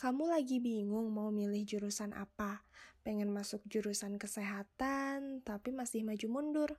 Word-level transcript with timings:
Kamu 0.00 0.32
lagi 0.32 0.64
bingung 0.64 1.12
mau 1.12 1.28
milih 1.28 1.60
jurusan 1.68 2.16
apa? 2.16 2.64
Pengen 3.04 3.28
masuk 3.36 3.60
jurusan 3.68 4.16
kesehatan, 4.16 5.44
tapi 5.44 5.76
masih 5.76 6.08
maju 6.08 6.24
mundur. 6.32 6.70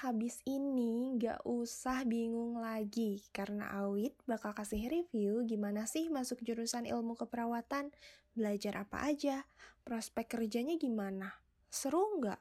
Habis 0.00 0.40
ini 0.48 1.12
gak 1.20 1.44
usah 1.44 2.08
bingung 2.08 2.56
lagi, 2.56 3.20
karena 3.36 3.68
Awit 3.84 4.16
bakal 4.24 4.56
kasih 4.56 4.80
review 4.88 5.44
gimana 5.44 5.84
sih 5.84 6.08
masuk 6.08 6.40
jurusan 6.40 6.88
ilmu 6.88 7.20
keperawatan, 7.20 7.92
belajar 8.32 8.80
apa 8.80 9.12
aja, 9.12 9.44
prospek 9.84 10.40
kerjanya 10.40 10.80
gimana. 10.80 11.36
Seru 11.68 12.16
nggak? 12.16 12.40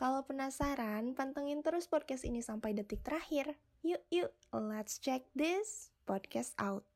Kalau 0.00 0.24
penasaran, 0.24 1.12
pantengin 1.12 1.60
terus 1.60 1.92
podcast 1.92 2.24
ini 2.24 2.40
sampai 2.40 2.72
detik 2.72 3.04
terakhir. 3.04 3.52
Yuk, 3.84 4.00
yuk, 4.08 4.32
let's 4.48 4.96
check 4.96 5.28
this 5.36 5.92
podcast 6.08 6.56
out. 6.56 6.88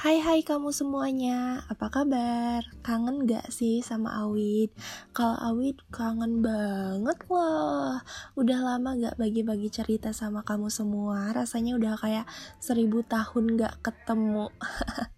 Hai 0.00 0.16
hai 0.16 0.40
kamu 0.40 0.72
semuanya, 0.72 1.60
apa 1.68 1.92
kabar? 1.92 2.64
Kangen 2.80 3.28
gak 3.28 3.52
sih 3.52 3.84
sama 3.84 4.24
Awid? 4.24 4.72
Kalau 5.12 5.36
Awid 5.36 5.76
kangen 5.92 6.40
banget 6.40 7.20
loh 7.28 8.00
Udah 8.32 8.64
lama 8.64 8.96
gak 8.96 9.20
bagi-bagi 9.20 9.68
cerita 9.68 10.16
sama 10.16 10.40
kamu 10.40 10.72
semua. 10.72 11.28
Rasanya 11.36 11.76
udah 11.76 12.00
kayak 12.00 12.24
seribu 12.64 13.04
tahun 13.04 13.60
gak 13.60 13.84
ketemu. 13.84 14.48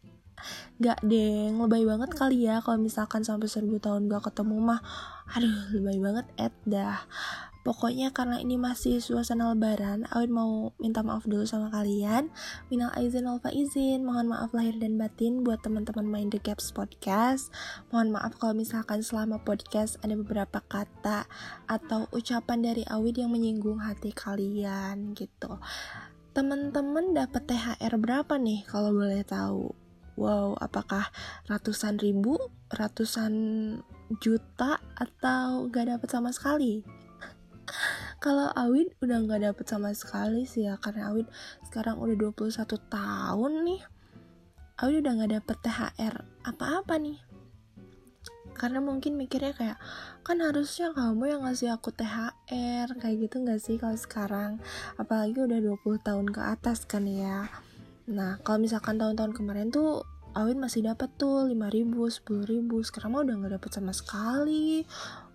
Gak 0.83 0.99
deh, 1.07 1.55
lebay 1.55 1.87
banget 1.87 2.11
kali 2.19 2.51
ya 2.51 2.59
kalau 2.59 2.83
misalkan 2.83 3.23
sampai 3.23 3.47
seribu 3.47 3.79
tahun 3.79 4.11
gak 4.11 4.35
ketemu 4.35 4.59
mah. 4.67 4.83
Aduh, 5.39 5.79
lebay 5.79 6.03
banget 6.03 6.27
Ed 6.35 6.55
dah 6.67 7.07
Pokoknya 7.63 8.11
karena 8.11 8.43
ini 8.43 8.59
masih 8.59 8.99
suasana 8.99 9.55
lebaran, 9.55 10.03
Awin 10.11 10.35
mau 10.35 10.75
minta 10.83 11.07
maaf 11.07 11.23
dulu 11.31 11.47
sama 11.47 11.71
kalian. 11.71 12.27
Minal 12.67 12.91
aizin 12.99 13.31
wal 13.31 13.39
faizin, 13.39 14.03
mohon 14.03 14.27
maaf 14.27 14.51
lahir 14.51 14.75
dan 14.83 14.99
batin 14.99 15.47
buat 15.47 15.63
teman-teman 15.63 16.03
main 16.03 16.27
The 16.27 16.43
Gaps 16.43 16.75
Podcast. 16.75 17.55
Mohon 17.95 18.19
maaf 18.19 18.35
kalau 18.43 18.59
misalkan 18.59 19.07
selama 19.07 19.39
podcast 19.47 19.95
ada 20.03 20.19
beberapa 20.19 20.59
kata 20.59 21.31
atau 21.71 22.11
ucapan 22.11 22.67
dari 22.67 22.83
Awin 22.91 23.15
yang 23.15 23.31
menyinggung 23.31 23.79
hati 23.79 24.11
kalian 24.11 25.15
gitu. 25.15 25.63
Teman-teman 26.35 27.15
dapat 27.15 27.47
THR 27.47 27.95
berapa 27.95 28.43
nih 28.43 28.67
kalau 28.67 28.91
boleh 28.91 29.23
tahu? 29.23 29.71
Wow, 30.19 30.59
apakah 30.59 31.09
ratusan 31.49 31.97
ribu, 32.03 32.37
ratusan 32.75 33.33
juta, 34.21 34.77
atau 34.99 35.73
gak 35.73 35.89
dapat 35.89 36.09
sama 36.13 36.35
sekali? 36.37 37.02
Kalau 38.23 38.51
Awin 38.55 38.89
udah 39.03 39.19
nggak 39.25 39.43
dapet 39.51 39.67
sama 39.67 39.91
sekali 39.93 40.47
sih 40.47 40.69
ya 40.69 40.79
karena 40.79 41.11
Awin 41.11 41.27
sekarang 41.67 41.99
udah 41.99 42.17
21 42.33 42.65
tahun 42.89 43.53
nih. 43.67 43.83
Awin 44.83 44.97
udah 45.03 45.13
nggak 45.19 45.33
dapet 45.41 45.57
THR 45.63 46.15
apa-apa 46.47 46.95
nih. 46.99 47.19
Karena 48.53 48.79
mungkin 48.79 49.17
mikirnya 49.19 49.57
kayak 49.57 49.79
kan 50.23 50.39
harusnya 50.39 50.95
kamu 50.95 51.35
yang 51.35 51.43
ngasih 51.49 51.75
aku 51.75 51.91
THR 51.91 52.89
kayak 53.01 53.17
gitu 53.27 53.43
nggak 53.43 53.61
sih 53.61 53.77
kalau 53.81 53.99
sekarang? 53.99 54.63
Apalagi 55.01 55.41
udah 55.41 55.59
20 55.59 56.07
tahun 56.07 56.27
ke 56.31 56.41
atas 56.41 56.85
kan 56.87 57.09
ya. 57.09 57.51
Nah 58.07 58.39
kalau 58.47 58.63
misalkan 58.63 59.01
tahun-tahun 59.01 59.33
kemarin 59.35 59.73
tuh 59.73 60.05
Awin 60.33 60.57
masih 60.57 60.89
dapat 60.89 61.13
tuh 61.21 61.45
5 61.45 61.53
ribu, 61.69 62.09
10 62.09 62.49
ribu. 62.49 62.81
Sekarang 62.81 63.13
mah 63.13 63.21
udah 63.21 63.37
nggak 63.37 63.53
dapet 63.61 63.71
sama 63.77 63.93
sekali. 63.93 64.89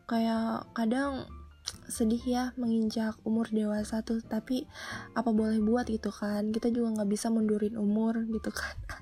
Kayak 0.10 0.66
kadang 0.74 1.30
sedih 1.88 2.24
ya 2.24 2.44
menginjak 2.60 3.16
umur 3.24 3.48
dewasa 3.52 4.04
tuh 4.04 4.20
tapi 4.24 4.68
apa 5.16 5.32
boleh 5.32 5.60
buat 5.64 5.88
gitu 5.88 6.12
kan? 6.12 6.52
Kita 6.52 6.72
juga 6.72 7.00
nggak 7.00 7.10
bisa 7.10 7.32
mundurin 7.32 7.80
umur 7.80 8.24
gitu 8.28 8.52
kan. 8.52 8.76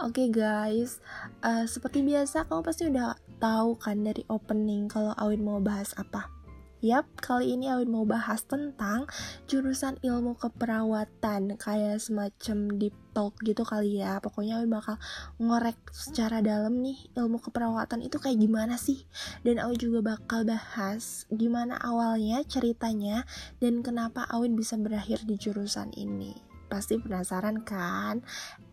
Oke 0.00 0.24
okay 0.24 0.28
guys, 0.32 1.04
uh, 1.44 1.68
seperti 1.68 2.00
biasa 2.00 2.48
kamu 2.48 2.64
pasti 2.64 2.88
udah 2.88 3.20
tahu 3.36 3.76
kan 3.76 4.00
dari 4.00 4.24
opening 4.32 4.88
kalau 4.88 5.12
Awin 5.12 5.44
mau 5.44 5.60
bahas 5.60 5.92
apa. 6.00 6.39
Yap, 6.80 7.04
kali 7.20 7.60
ini 7.60 7.68
Awin 7.68 7.92
mau 7.92 8.08
bahas 8.08 8.40
tentang 8.48 9.04
jurusan 9.44 10.00
ilmu 10.00 10.32
keperawatan 10.40 11.60
Kayak 11.60 12.00
semacam 12.00 12.80
deep 12.80 12.96
talk 13.12 13.36
gitu 13.44 13.68
kali 13.68 14.00
ya. 14.00 14.16
Pokoknya 14.24 14.56
Awin 14.56 14.72
bakal 14.72 14.96
ngorek 15.36 15.76
secara 15.92 16.40
dalam 16.40 16.80
nih 16.80 16.96
ilmu 17.20 17.36
keperawatan 17.44 18.00
itu 18.00 18.16
kayak 18.16 18.40
gimana 18.40 18.80
sih? 18.80 19.04
Dan 19.44 19.60
Awin 19.60 19.76
juga 19.76 20.16
bakal 20.16 20.48
bahas 20.48 21.28
gimana 21.28 21.76
awalnya 21.76 22.40
ceritanya 22.48 23.28
Dan 23.60 23.84
kenapa 23.84 24.24
Awin 24.32 24.56
bisa 24.56 24.80
berakhir 24.80 25.28
di 25.28 25.36
jurusan 25.36 25.92
ini 25.92 26.49
Pasti 26.70 27.02
penasaran 27.02 27.66
kan? 27.66 28.22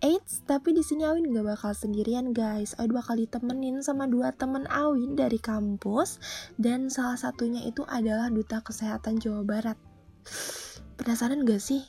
Eits, 0.06 0.46
tapi 0.46 0.78
di 0.78 0.86
sini 0.86 1.04
Awin 1.10 1.34
gak 1.34 1.58
bakal 1.58 1.74
sendirian 1.74 2.30
guys. 2.30 2.78
Awin 2.78 2.94
bakal 2.94 3.18
ditemenin 3.18 3.82
sama 3.82 4.06
dua 4.06 4.30
temen 4.38 4.70
Awin 4.70 5.18
dari 5.18 5.42
kampus 5.42 6.22
dan 6.62 6.94
salah 6.94 7.18
satunya 7.18 7.66
itu 7.66 7.82
adalah 7.90 8.30
duta 8.30 8.62
kesehatan 8.62 9.18
Jawa 9.18 9.42
Barat. 9.42 9.78
Penasaran 11.02 11.42
gak 11.42 11.58
sih? 11.58 11.82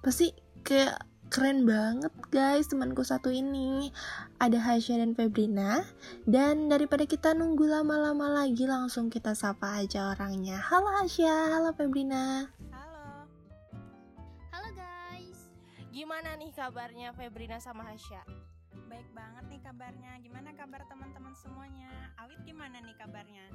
Pasti 0.00 0.30
kayak 0.62 1.02
keren 1.26 1.66
banget 1.66 2.14
guys 2.30 2.70
temanku 2.70 3.02
satu 3.02 3.34
ini 3.34 3.90
ada 4.38 4.62
Hasya 4.62 5.02
dan 5.02 5.18
Febrina 5.18 5.82
dan 6.22 6.70
daripada 6.70 7.02
kita 7.02 7.34
nunggu 7.34 7.66
lama-lama 7.66 8.30
lagi 8.30 8.62
langsung 8.62 9.10
kita 9.10 9.34
sapa 9.34 9.82
aja 9.82 10.14
orangnya 10.14 10.62
halo 10.62 10.86
Hasya 11.02 11.58
halo 11.58 11.74
Febrina 11.74 12.46
Gimana 15.96 16.36
nih 16.36 16.52
kabarnya 16.52 17.16
Febrina 17.16 17.56
sama 17.56 17.88
Hasya? 17.88 18.20
Baik 18.84 19.08
banget 19.16 19.48
nih 19.48 19.60
kabarnya. 19.64 20.20
Gimana 20.20 20.52
kabar 20.52 20.84
teman-teman 20.92 21.32
semuanya? 21.32 22.12
Awit 22.20 22.36
gimana 22.44 22.84
nih 22.84 22.92
kabarnya? 23.00 23.48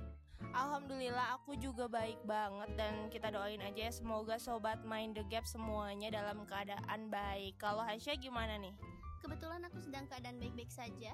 Alhamdulillah 0.49 1.37
aku 1.37 1.53
juga 1.61 1.85
baik 1.85 2.17
banget 2.25 2.73
dan 2.73 3.13
kita 3.13 3.29
doain 3.29 3.61
aja 3.61 3.85
ya 3.85 3.93
semoga 3.93 4.41
sobat 4.41 4.81
main 4.81 5.13
The 5.13 5.21
Gap 5.29 5.45
semuanya 5.45 6.09
dalam 6.09 6.41
keadaan 6.49 7.13
baik. 7.13 7.61
Kalau 7.61 7.85
Hasya 7.85 8.17
gimana 8.17 8.57
nih? 8.57 8.73
Kebetulan 9.21 9.61
aku 9.61 9.77
sedang 9.77 10.09
keadaan 10.09 10.41
baik-baik 10.41 10.73
saja. 10.73 11.13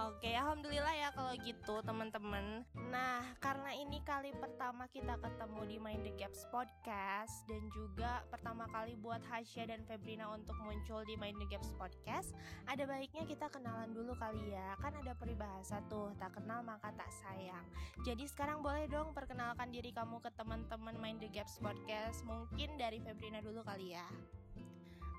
Oke, 0.00 0.32
alhamdulillah 0.32 0.94
ya 0.96 1.08
kalau 1.12 1.34
gitu 1.44 1.82
teman-teman. 1.84 2.64
Nah, 2.88 3.20
karena 3.42 3.74
ini 3.76 4.00
kali 4.00 4.32
pertama 4.32 4.88
kita 4.88 5.18
ketemu 5.20 5.60
di 5.68 5.76
Mind 5.76 6.02
the 6.06 6.14
Gaps 6.16 6.48
podcast 6.48 7.44
dan 7.44 7.68
juga 7.74 8.24
pertama 8.32 8.64
kali 8.72 8.96
buat 8.96 9.20
Hasya 9.28 9.68
dan 9.68 9.84
Febrina 9.84 10.32
untuk 10.32 10.56
muncul 10.64 11.04
di 11.04 11.20
Mind 11.20 11.36
the 11.42 11.48
Gaps 11.52 11.76
podcast, 11.76 12.32
ada 12.64 12.88
baiknya 12.88 13.28
kita 13.28 13.52
kenalan 13.52 13.92
dulu 13.92 14.16
kali 14.16 14.56
ya. 14.56 14.78
Kan 14.80 14.96
ada 14.96 15.12
peribahasa 15.12 15.84
tuh, 15.92 16.16
tak 16.16 16.38
kenal 16.38 16.64
maka 16.64 16.94
tak 16.96 17.10
sayang. 17.10 17.66
Jadi 18.00 18.24
sekarang 18.24 18.64
boleh 18.64 18.88
dong 18.88 19.12
perkenalkan 19.12 19.68
diri 19.68 19.92
kamu 19.92 20.22
ke 20.24 20.30
teman-teman 20.32 20.96
Mind 20.96 21.20
the 21.20 21.28
Gaps 21.28 21.60
podcast. 21.60 22.24
Mungkin 22.24 22.80
dari 22.80 23.02
Febrina 23.04 23.44
dulu 23.44 23.60
kali 23.66 23.92
ya. 23.92 24.06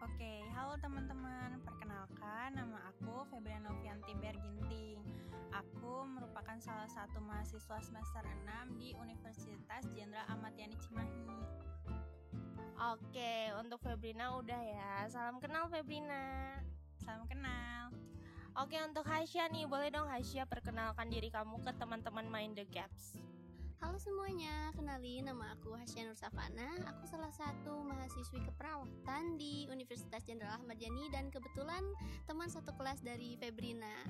Oke, 0.02 0.42
halo 0.58 0.74
teman-teman. 0.82 1.62
Perkenalkan, 1.62 2.58
nama 2.58 2.90
aku 2.90 3.22
Febriana 3.30 3.70
Novianti 3.70 4.18
Berginting. 4.18 4.98
Aku 5.54 6.10
merupakan 6.10 6.58
salah 6.58 6.90
satu 6.90 7.22
mahasiswa 7.22 7.78
semester 7.86 8.26
6 8.26 8.82
di 8.82 8.98
Universitas 8.98 9.86
Jenderal 9.94 10.26
Ahmad 10.26 10.58
Yani 10.58 10.74
Cimahi. 10.82 11.30
Oke, 12.98 13.54
untuk 13.62 13.78
Febrina 13.86 14.42
udah 14.42 14.62
ya. 14.66 15.06
Salam 15.06 15.38
kenal 15.38 15.70
Febrina. 15.70 16.58
Salam 17.06 17.30
kenal. 17.30 17.94
Oke, 18.58 18.82
untuk 18.82 19.06
Hasya 19.06 19.54
nih, 19.54 19.70
boleh 19.70 19.94
dong 19.94 20.10
Hasya 20.10 20.50
perkenalkan 20.50 21.14
diri 21.14 21.30
kamu 21.30 21.62
ke 21.62 21.78
teman-teman 21.78 22.26
Mind 22.26 22.58
the 22.58 22.66
Gaps. 22.74 23.22
Halo 23.82 23.98
semuanya, 23.98 24.70
kenalin 24.78 25.26
nama 25.26 25.58
aku 25.58 25.74
Hasya 25.74 26.06
Nur 26.06 26.14
Safana. 26.14 26.70
Aku 26.86 27.10
salah 27.10 27.34
satu 27.34 27.82
mahasiswi 27.82 28.38
keperawatan 28.46 29.42
di 29.42 29.66
Universitas 29.74 30.22
Jenderal 30.22 30.62
Ahmad 30.62 30.78
Yani 30.78 31.10
dan 31.10 31.34
kebetulan 31.34 31.82
teman 32.30 32.46
satu 32.46 32.78
kelas 32.78 33.02
dari 33.02 33.42
Febrina. 33.42 34.06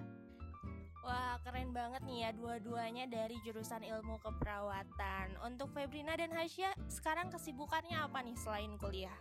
Wah, 1.08 1.40
keren 1.48 1.72
banget 1.72 2.04
nih 2.04 2.20
ya 2.20 2.30
dua-duanya 2.36 3.08
dari 3.08 3.40
jurusan 3.48 3.88
ilmu 3.88 4.20
keperawatan. 4.20 5.40
Untuk 5.40 5.72
Febrina 5.72 6.20
dan 6.20 6.36
Hasya, 6.36 6.76
sekarang 6.92 7.32
kesibukannya 7.32 7.96
apa 7.96 8.28
nih 8.28 8.36
selain 8.44 8.76
kuliah? 8.76 9.16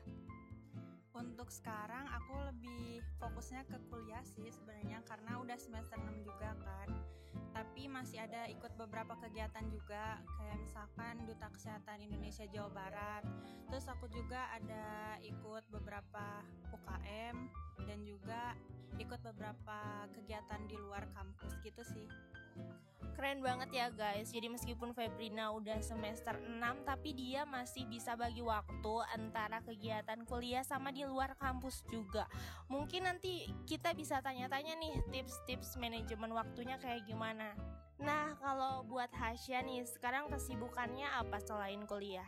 Untuk 1.15 1.47
sekarang 1.55 2.11
aku 2.11 2.35
lebih 2.51 3.07
fokusnya 3.23 3.71
ke 3.71 3.79
kuliah 3.87 4.27
sih 4.27 4.51
sebenarnya 4.51 4.99
karena 5.07 5.39
udah 5.47 5.55
semester 5.63 5.95
6 5.95 6.27
juga 6.27 6.59
kan. 6.59 7.20
Tapi 7.51 7.91
masih 7.91 8.23
ada 8.23 8.47
ikut 8.47 8.73
beberapa 8.79 9.19
kegiatan 9.19 9.67
juga 9.69 10.23
kayak 10.39 10.59
misalkan 10.63 11.15
Duta 11.27 11.51
Kesehatan 11.51 12.03
Indonesia 12.07 12.47
Jawa 12.49 12.71
Barat. 12.71 13.23
Terus 13.69 13.87
aku 13.91 14.07
juga 14.11 14.51
ada 14.55 15.19
ikut 15.23 15.65
beberapa 15.71 16.43
UKM 16.71 17.37
dan 17.85 17.99
juga 18.07 18.55
ikut 18.99 19.21
beberapa 19.23 20.07
kegiatan 20.13 20.61
di 20.69 20.77
luar 20.77 21.09
kampus 21.15 21.59
gitu 21.63 21.83
sih. 21.83 22.09
Keren 23.21 23.45
banget 23.45 23.69
ya 23.77 23.93
guys. 23.93 24.33
Jadi 24.33 24.49
meskipun 24.49 24.97
Febrina 24.97 25.53
udah 25.53 25.77
semester 25.85 26.41
6 26.41 26.57
Tapi 26.89 27.13
dia 27.13 27.45
masih 27.45 27.85
bisa 27.85 28.17
bagi 28.17 28.41
waktu 28.41 28.95
Antara 29.13 29.61
kegiatan 29.61 30.25
kuliah 30.25 30.65
sama 30.65 30.89
di 30.89 31.05
luar 31.05 31.37
kampus 31.37 31.85
juga. 31.93 32.25
Mungkin 32.73 33.05
nanti 33.05 33.45
kita 33.69 33.93
bisa 33.93 34.25
tanya-tanya 34.25 34.73
nih 34.73 35.05
Tips-tips 35.13 35.77
manajemen 35.77 36.33
waktunya 36.33 36.81
kayak 36.81 37.05
gimana. 37.05 37.53
Nah 38.01 38.41
kalau 38.41 38.89
buat 38.89 39.13
Hasya 39.13 39.69
nih 39.69 39.85
Sekarang 39.85 40.33
kesibukannya 40.33 41.05
apa 41.13 41.45
selain 41.45 41.85
kuliah? 41.85 42.25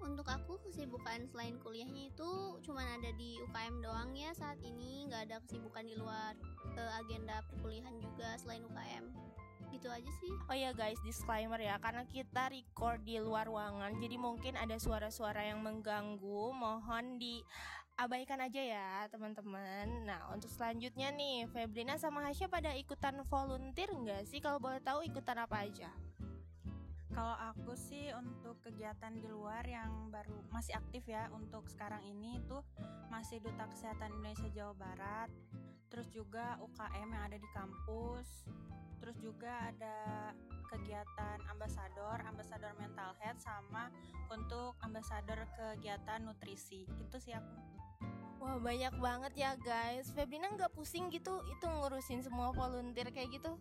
Untuk 0.00 0.24
aku 0.24 0.56
kesibukan 0.64 1.28
selain 1.28 1.60
kuliahnya 1.60 2.16
itu 2.16 2.56
cuman 2.64 2.96
ada 2.96 3.12
di 3.12 3.36
UKM 3.44 3.76
doang 3.84 4.16
ya 4.16 4.32
saat 4.32 4.56
ini. 4.64 5.04
Nggak 5.04 5.28
ada 5.28 5.36
kesibukan 5.44 5.84
di 5.84 6.00
luar 6.00 6.32
uh, 6.80 6.92
agenda 7.04 7.44
perkuliahan 7.52 8.00
juga 8.00 8.40
selain 8.40 8.64
UKM 8.64 9.33
gitu 9.74 9.88
aja 9.90 10.10
sih 10.22 10.32
Oh 10.46 10.56
ya 10.56 10.70
guys, 10.70 10.98
disclaimer 11.02 11.58
ya 11.58 11.76
Karena 11.82 12.06
kita 12.06 12.48
record 12.48 13.02
di 13.02 13.18
luar 13.18 13.50
ruangan 13.50 13.98
Jadi 13.98 14.16
mungkin 14.16 14.54
ada 14.54 14.78
suara-suara 14.78 15.42
yang 15.50 15.60
mengganggu 15.60 16.54
Mohon 16.54 17.18
diabaikan 17.18 18.38
aja 18.46 18.62
ya 18.62 18.90
teman-teman 19.10 20.06
Nah 20.06 20.30
untuk 20.30 20.48
selanjutnya 20.48 21.10
nih 21.10 21.50
Febrina 21.50 21.98
sama 21.98 22.30
Hasya 22.30 22.46
pada 22.46 22.70
ikutan 22.78 23.18
volunteer 23.26 23.90
nggak 23.90 24.30
sih? 24.30 24.38
Kalau 24.38 24.62
boleh 24.62 24.78
tahu 24.78 25.02
ikutan 25.02 25.42
apa 25.42 25.66
aja? 25.66 25.90
Kalau 27.14 27.38
aku 27.38 27.78
sih 27.78 28.10
untuk 28.10 28.58
kegiatan 28.58 29.14
di 29.14 29.30
luar 29.30 29.62
yang 29.62 30.10
baru 30.10 30.34
masih 30.50 30.74
aktif 30.74 31.06
ya 31.06 31.30
untuk 31.30 31.70
sekarang 31.70 32.02
ini 32.02 32.42
itu 32.42 32.58
masih 33.06 33.38
Duta 33.38 33.70
Kesehatan 33.70 34.18
Indonesia 34.18 34.50
Jawa 34.50 34.74
Barat, 34.74 35.30
terus 35.94 36.10
juga 36.10 36.58
UKM 36.58 37.06
yang 37.14 37.22
ada 37.30 37.38
di 37.38 37.48
kampus, 37.54 38.50
terus 38.98 39.14
juga 39.22 39.70
ada 39.70 40.34
kegiatan 40.74 41.38
ambasador, 41.54 42.18
ambasador 42.26 42.74
mental 42.74 43.14
health 43.22 43.38
sama 43.38 43.94
untuk 44.26 44.74
ambasador 44.82 45.46
kegiatan 45.54 46.26
nutrisi. 46.26 46.82
Itu 46.98 47.22
sih 47.22 47.30
aku. 47.30 47.54
Wah 48.42 48.58
banyak 48.58 48.98
banget 48.98 49.32
ya 49.38 49.56
guys 49.56 50.10
Febrina 50.12 50.52
nggak 50.52 50.76
pusing 50.76 51.08
gitu 51.08 51.40
itu 51.48 51.64
ngurusin 51.64 52.20
semua 52.20 52.52
volunteer 52.52 53.08
kayak 53.08 53.40
gitu 53.40 53.56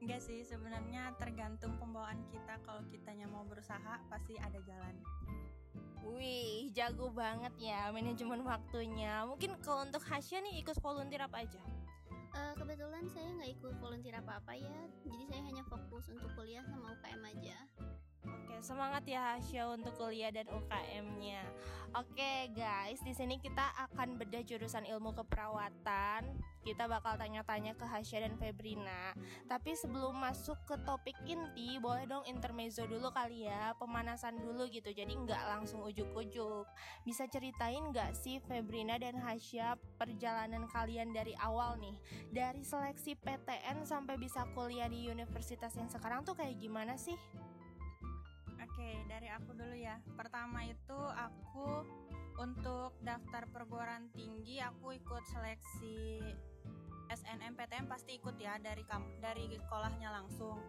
Enggak 0.00 0.24
sih, 0.24 0.40
sebenarnya 0.48 1.12
tergantung 1.20 1.76
pembawaan 1.76 2.24
kita. 2.32 2.56
Kalau 2.64 2.80
kitanya 2.88 3.28
mau 3.28 3.44
berusaha, 3.44 4.00
pasti 4.08 4.32
ada 4.40 4.56
jalan. 4.64 4.96
Wih, 6.04 6.68
jago 6.76 7.12
banget 7.12 7.54
ya 7.60 7.88
manajemen 7.94 8.44
waktunya. 8.44 9.24
Mungkin 9.24 9.56
kalau 9.62 9.86
untuk 9.86 10.02
Hasya 10.04 10.42
nih 10.44 10.60
ikut 10.60 10.76
volunteer 10.82 11.24
apa 11.24 11.44
aja? 11.44 11.62
Uh, 12.30 12.54
kebetulan 12.54 13.04
saya 13.10 13.26
nggak 13.40 13.50
ikut 13.58 13.74
volunteer 13.82 14.14
apa-apa 14.22 14.54
ya, 14.54 14.78
jadi 15.02 15.24
saya 15.26 15.42
hanya 15.50 15.66
fokus 15.66 16.06
untuk 16.14 16.30
kuliah 16.38 16.62
sama 16.62 16.94
UKM 16.94 17.22
aja. 17.26 17.58
Oke, 18.20 18.60
semangat 18.60 19.08
ya 19.08 19.36
Hasya 19.36 19.72
untuk 19.72 19.96
kuliah 19.96 20.28
dan 20.28 20.44
UKM-nya. 20.44 21.40
Oke, 21.96 22.52
guys, 22.54 23.00
di 23.02 23.16
sini 23.16 23.40
kita 23.40 23.72
akan 23.88 24.20
bedah 24.20 24.44
jurusan 24.46 24.86
ilmu 24.86 25.10
keperawatan. 25.16 26.38
Kita 26.60 26.84
bakal 26.84 27.16
tanya-tanya 27.16 27.72
ke 27.74 27.88
Hasya 27.88 28.28
dan 28.28 28.36
Febrina. 28.36 29.16
Tapi 29.48 29.72
sebelum 29.72 30.12
masuk 30.20 30.60
ke 30.68 30.76
topik 30.84 31.16
inti, 31.24 31.80
boleh 31.80 32.04
dong 32.04 32.22
intermezzo 32.28 32.84
dulu 32.84 33.08
kali 33.10 33.48
ya, 33.48 33.72
pemanasan 33.80 34.38
dulu 34.38 34.68
gitu. 34.68 34.92
Jadi 34.92 35.08
nggak 35.08 35.40
langsung 35.50 35.80
ujuk-ujuk. 35.88 36.68
Bisa 37.08 37.24
ceritain 37.26 37.80
nggak 37.90 38.12
sih 38.12 38.38
Febrina 38.44 39.00
dan 39.00 39.16
Hasya 39.16 39.80
perjalanan 39.96 40.68
kalian 40.68 41.16
dari 41.16 41.32
awal 41.40 41.80
nih, 41.80 41.96
dari 42.28 42.60
seleksi 42.60 43.16
PTN 43.16 43.88
sampai 43.88 44.20
bisa 44.20 44.44
kuliah 44.52 44.86
di 44.86 45.08
universitas 45.08 45.74
yang 45.74 45.88
sekarang 45.88 46.22
tuh 46.22 46.36
kayak 46.36 46.60
gimana 46.60 46.94
sih? 47.00 47.16
Oke, 48.80 48.96
dari 49.12 49.28
aku 49.28 49.52
dulu 49.52 49.76
ya. 49.76 50.00
Pertama 50.16 50.64
itu 50.64 50.96
aku 51.12 51.84
untuk 52.40 52.96
daftar 53.04 53.44
perguruan 53.52 54.08
tinggi 54.16 54.56
aku 54.56 54.96
ikut 54.96 55.20
seleksi 55.28 56.24
SNMPTN 57.12 57.84
pasti 57.92 58.16
ikut 58.16 58.40
ya 58.40 58.56
dari 58.56 58.80
dari 59.20 59.52
sekolahnya 59.52 60.08
langsung. 60.08 60.64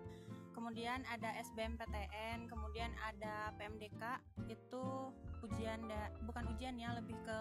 Kemudian 0.51 1.07
ada 1.07 1.31
SBMPTN, 1.39 2.51
kemudian 2.51 2.91
ada 2.99 3.55
PMDK 3.55 4.19
itu 4.51 5.15
ujian 5.47 5.79
da, 5.87 6.11
bukan 6.27 6.51
ujian 6.51 6.75
ya 6.75 6.91
lebih 6.91 7.15
ke 7.23 7.39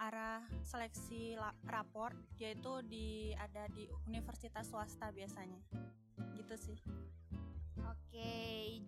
arah 0.00 0.48
seleksi 0.64 1.36
rapor 1.68 2.16
yaitu 2.40 2.80
di 2.88 3.36
ada 3.36 3.68
di 3.68 3.84
universitas 4.08 4.64
swasta 4.64 5.12
biasanya. 5.12 5.60
Gitu 6.40 6.56
sih. 6.56 6.80
Oke, 7.88 8.32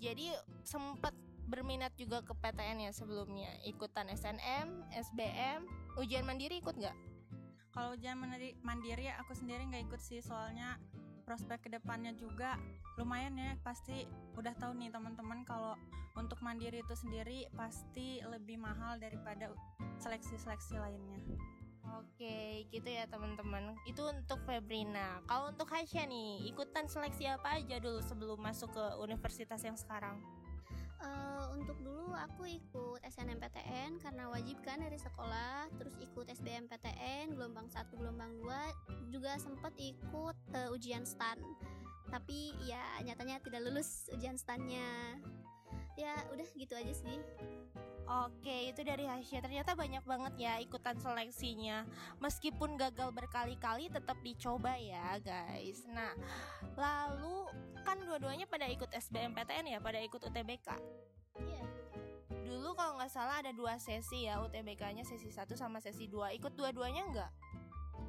jadi 0.01 0.33
sempat 0.65 1.13
berminat 1.47 1.95
juga 1.95 2.23
ke 2.27 2.35
PTN 2.35 2.91
ya 2.91 2.93
sebelumnya 2.93 3.51
ikutan 3.63 4.11
SNM, 4.11 4.91
SBM, 4.91 5.63
ujian 6.01 6.27
mandiri 6.27 6.59
ikut 6.59 6.75
nggak? 6.75 6.97
Kalau 7.71 7.95
ujian 7.95 8.19
mandiri, 8.19 8.57
mandiri 8.65 9.07
aku 9.15 9.37
sendiri 9.37 9.63
nggak 9.69 9.87
ikut 9.93 10.01
sih 10.01 10.19
soalnya 10.25 10.81
prospek 11.27 11.67
ke 11.67 11.69
depannya 11.75 12.15
juga 12.15 12.55
lumayan 12.97 13.37
ya 13.37 13.59
pasti 13.61 14.07
udah 14.39 14.55
tahu 14.57 14.79
nih 14.79 14.89
teman-teman 14.95 15.43
kalau 15.43 15.75
untuk 16.17 16.41
mandiri 16.41 16.81
itu 16.81 16.95
sendiri 16.97 17.45
pasti 17.53 18.25
lebih 18.25 18.57
mahal 18.57 18.97
daripada 18.97 19.53
seleksi-seleksi 20.01 20.81
lainnya. 20.81 21.21
Oke, 21.97 22.69
gitu 22.69 22.89
ya 22.89 23.09
teman-teman. 23.09 23.73
Itu 23.89 24.05
untuk 24.05 24.45
Febrina. 24.45 25.25
Kalau 25.25 25.49
untuk 25.53 25.69
Hasya 25.73 26.05
nih, 26.05 26.45
ikutan 26.49 26.85
seleksi 26.89 27.25
apa 27.25 27.57
aja 27.57 27.81
dulu 27.81 28.05
sebelum 28.05 28.37
masuk 28.37 28.69
ke 28.73 28.85
universitas 29.01 29.65
yang 29.65 29.77
sekarang? 29.81 30.21
Uh, 30.97 31.53
untuk 31.53 31.77
dulu 31.85 32.17
aku 32.17 32.49
ikut 32.49 33.05
SNMPTN 33.05 34.01
karena 34.01 34.33
wajib 34.33 34.61
kan 34.65 34.81
dari 34.81 34.97
sekolah, 34.97 35.69
terus 35.77 35.93
ikut 36.01 36.25
SBMPTN 36.29 37.37
gelombang 37.37 37.69
1, 37.69 37.93
gelombang 37.97 38.33
2, 38.41 39.13
juga 39.13 39.37
sempat 39.37 39.73
ikut 39.77 40.37
uh, 40.57 40.75
ujian 40.77 41.05
STAN. 41.05 41.37
Tapi 42.09 42.57
ya 42.65 42.81
nyatanya 43.05 43.41
tidak 43.45 43.61
lulus 43.65 44.09
ujian 44.13 44.41
STANnya. 44.41 45.21
Ya 45.97 46.15
udah 46.33 46.47
gitu 46.57 46.77
aja 46.77 46.93
sih 46.93 47.19
Oke, 48.07 48.71
itu 48.71 48.87
dari 48.87 49.03
Hasya. 49.03 49.43
Ternyata 49.43 49.75
banyak 49.75 50.07
banget 50.07 50.35
ya 50.39 50.63
ikutan 50.63 50.95
seleksinya. 50.95 51.83
Meskipun 52.23 52.79
gagal 52.79 53.11
berkali-kali 53.11 53.91
tetap 53.91 54.15
dicoba 54.23 54.79
ya, 54.79 55.19
guys. 55.19 55.83
Nah, 55.91 56.15
lalu 56.79 57.51
kan 57.83 57.99
dua-duanya 58.07 58.47
pada 58.47 58.71
ikut 58.71 58.95
SBMPTN 58.95 59.75
ya, 59.75 59.79
pada 59.83 59.99
ikut 59.99 60.23
UTBK. 60.23 60.79
Iya. 61.43 61.67
Dulu 62.47 62.79
kalau 62.79 62.95
nggak 62.95 63.11
salah 63.11 63.43
ada 63.43 63.51
dua 63.51 63.75
sesi 63.83 64.31
ya, 64.31 64.39
UTBK-nya 64.39 65.03
sesi 65.03 65.27
1 65.27 65.59
sama 65.59 65.83
sesi 65.83 66.07
2. 66.07 66.31
Ikut 66.39 66.55
dua-duanya 66.55 67.11
nggak? 67.11 67.33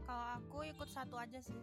Kalau 0.05 0.27
aku 0.37 0.61
ikut 0.61 0.93
satu 0.93 1.17
aja 1.17 1.41
sih. 1.41 1.57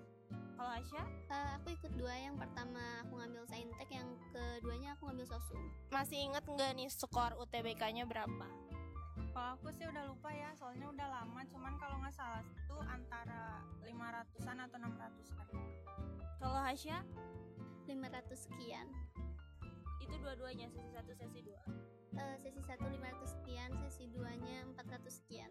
Kalau 0.54 0.70
Hasya? 0.70 1.02
Eh, 1.34 1.50
aku 1.58 1.66
ikut 1.74 1.92
dua 1.98 2.14
yang 2.14 2.38
pertama 2.38 3.02
aku 3.02 3.18
ngambil 3.18 3.42
saintek 3.50 3.90
yang 3.90 4.06
keduanya 4.30 4.94
aku 4.94 5.10
ngambil 5.10 5.26
sosum 5.26 5.58
Masih 5.90 6.30
inget 6.30 6.44
nggak 6.46 6.70
nih 6.78 6.88
skor 6.90 7.34
UTBK-nya 7.42 8.06
berapa? 8.06 8.46
Kalau 9.34 9.58
aku 9.58 9.74
sih 9.74 9.82
udah 9.82 10.06
lupa 10.06 10.30
ya, 10.30 10.54
soalnya 10.54 10.86
udah 10.94 11.06
lama. 11.10 11.42
Cuman 11.50 11.74
kalau 11.82 11.98
nggak 11.98 12.14
salah 12.14 12.38
itu 12.46 12.76
antara 12.86 13.66
500-an 13.82 14.58
atau 14.62 14.76
600-an. 14.78 15.46
Kalau 16.38 16.60
Hasya? 16.62 17.02
500 17.84 18.46
sekian 18.48 18.86
Itu 20.00 20.14
dua-duanya, 20.22 20.70
sesi 20.70 20.88
1, 20.88 21.04
sesi 21.18 21.40
2. 21.42 21.84
Eh, 22.14 22.36
sesi 22.38 22.62
1 22.62 22.78
500 22.78 23.26
sekian 23.26 23.70
sesi 23.82 24.06
2 24.06 24.22
nya 24.38 24.62
400 24.70 25.18
sekian 25.18 25.50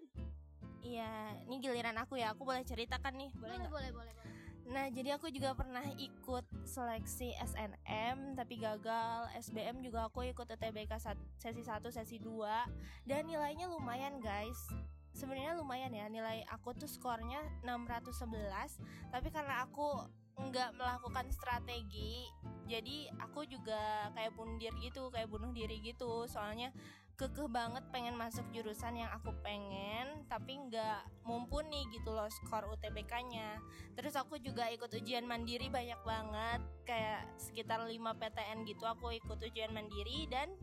Iya, 0.83 1.39
ini 1.47 1.63
giliran 1.63 1.95
aku 1.95 2.19
ya. 2.19 2.35
Aku 2.35 2.43
boleh 2.43 2.63
ceritakan 2.67 3.15
nih, 3.15 3.31
boleh 3.39 3.55
boleh 3.55 3.71
boleh 3.71 3.91
boleh, 3.95 4.13
boleh. 4.15 4.42
Nah, 4.63 4.87
jadi 4.87 5.19
aku 5.19 5.27
juga 5.27 5.51
pernah 5.51 5.83
ikut 5.99 6.45
seleksi 6.63 7.35
SNM 7.35 8.39
tapi 8.39 8.59
gagal. 8.59 9.27
SBM 9.43 9.83
juga 9.83 10.07
aku 10.07 10.23
ikut 10.23 10.47
UTBK 10.47 10.91
sesi 11.35 11.63
1, 11.63 11.83
sesi 11.91 12.17
2 12.19 13.07
dan 13.07 13.27
nilainya 13.27 13.67
lumayan, 13.67 14.23
guys. 14.23 14.71
Sebenarnya 15.13 15.59
lumayan 15.59 15.93
ya 15.93 16.09
nilai 16.09 16.41
aku 16.49 16.73
tuh 16.73 16.89
skornya 16.89 17.37
611 17.61 18.81
tapi 19.13 19.29
karena 19.29 19.61
aku 19.61 20.09
nggak 20.33 20.73
melakukan 20.73 21.29
strategi 21.29 22.25
jadi 22.65 23.13
aku 23.21 23.45
juga 23.45 24.09
kayak 24.17 24.33
bunuh 24.33 24.57
diri 24.57 24.89
gitu 24.89 25.13
kayak 25.13 25.29
bunuh 25.29 25.53
diri 25.53 25.77
gitu 25.85 26.25
soalnya 26.25 26.73
kekeh 27.13 27.45
banget 27.45 27.85
pengen 27.93 28.17
masuk 28.17 28.43
jurusan 28.49 28.97
yang 28.97 29.11
aku 29.13 29.29
pengen 29.45 30.25
tapi 30.25 30.57
nggak 30.57 31.05
mumpuni 31.23 31.85
gitu 31.93 32.09
loh 32.09 32.25
skor 32.25 32.65
UTBK-nya 32.73 33.61
Terus 33.93 34.17
aku 34.17 34.41
juga 34.41 34.65
ikut 34.73 34.89
ujian 34.89 35.25
mandiri 35.29 35.69
banyak 35.69 36.01
banget 36.01 36.61
Kayak 36.89 37.29
sekitar 37.37 37.85
5 37.85 37.93
PTN 37.93 38.65
gitu 38.65 38.83
aku 38.89 39.13
ikut 39.13 39.37
ujian 39.37 39.69
mandiri. 39.69 40.25
Dan 40.27 40.57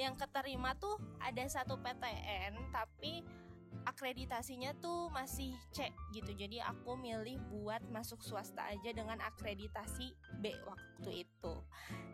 yang 0.00 0.16
keterima 0.16 0.72
tuh 0.80 0.96
ada 1.20 1.44
satu 1.44 1.76
PTN 1.76 2.72
Tapi 2.72 3.42
akreditasinya 3.84 4.72
tuh 4.80 5.12
masih 5.12 5.52
C 5.74 5.90
gitu. 6.16 6.32
Jadi 6.32 6.62
aku 6.62 6.96
milih 6.96 7.40
buat 7.52 7.82
masuk 7.90 8.22
swasta 8.24 8.68
aja 8.68 8.90
dengan 8.94 9.18
akreditasi 9.20 10.12
B 10.40 10.54
waktu 10.64 11.28
itu. 11.28 11.54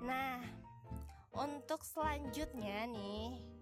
Nah 0.03 0.43
untuk 1.35 1.85
selanjutnya 1.85 2.89
nih 2.89 3.58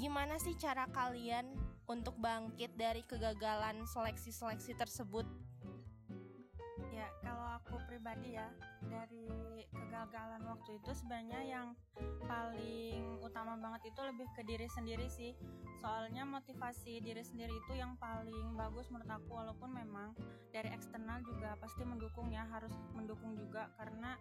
Gimana 0.00 0.40
sih 0.40 0.56
cara 0.56 0.88
kalian 0.88 1.44
untuk 1.84 2.16
bangkit 2.16 2.72
dari 2.72 3.04
kegagalan 3.04 3.84
seleksi-seleksi 3.84 4.72
tersebut 4.72 5.28
Ya, 6.90 7.06
kalau 7.24 7.46
aku 7.56 7.80
pribadi 7.88 8.36
ya, 8.36 8.48
dari 8.88 9.64
kegagalan 9.72 10.44
waktu 10.44 10.76
itu 10.76 10.90
sebenarnya 10.92 11.40
yang 11.48 11.68
paling 12.28 13.24
utama 13.24 13.56
banget 13.56 13.94
itu 13.94 14.00
lebih 14.04 14.28
ke 14.36 14.42
diri 14.44 14.68
sendiri 14.68 15.08
sih. 15.08 15.32
Soalnya 15.80 16.28
motivasi 16.28 17.00
diri 17.00 17.24
sendiri 17.24 17.56
itu 17.56 17.72
yang 17.78 17.96
paling 17.96 18.52
bagus 18.52 18.92
menurut 18.92 19.08
aku 19.08 19.32
walaupun 19.32 19.72
memang 19.72 20.12
dari 20.52 20.68
eksternal 20.76 21.24
juga 21.24 21.56
pasti 21.56 21.88
mendukung 21.88 22.28
ya, 22.28 22.44
harus 22.52 22.72
mendukung 22.92 23.32
juga 23.32 23.72
karena 23.80 24.20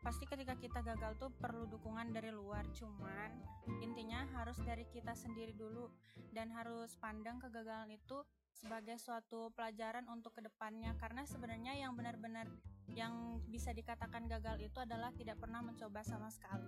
pasti 0.00 0.24
ketika 0.24 0.54
kita 0.54 0.80
gagal 0.80 1.18
tuh 1.18 1.30
perlu 1.34 1.66
dukungan 1.66 2.14
dari 2.14 2.30
luar 2.30 2.64
cuman 2.72 3.34
intinya 3.82 4.24
harus 4.38 4.56
dari 4.62 4.86
kita 4.88 5.12
sendiri 5.12 5.52
dulu 5.52 5.90
dan 6.30 6.48
harus 6.54 6.94
pandang 6.96 7.42
kegagalan 7.42 7.92
itu 7.92 8.22
sebagai 8.58 8.98
suatu 8.98 9.54
pelajaran 9.54 10.02
untuk 10.10 10.34
ke 10.34 10.42
depannya. 10.42 10.90
Karena 10.98 11.22
sebenarnya 11.22 11.78
yang 11.78 11.94
benar-benar 11.94 12.50
yang 12.90 13.38
bisa 13.46 13.70
dikatakan 13.70 14.26
gagal 14.26 14.58
itu 14.58 14.78
adalah 14.82 15.14
tidak 15.14 15.38
pernah 15.38 15.62
mencoba 15.62 16.02
sama 16.02 16.26
sekali 16.32 16.66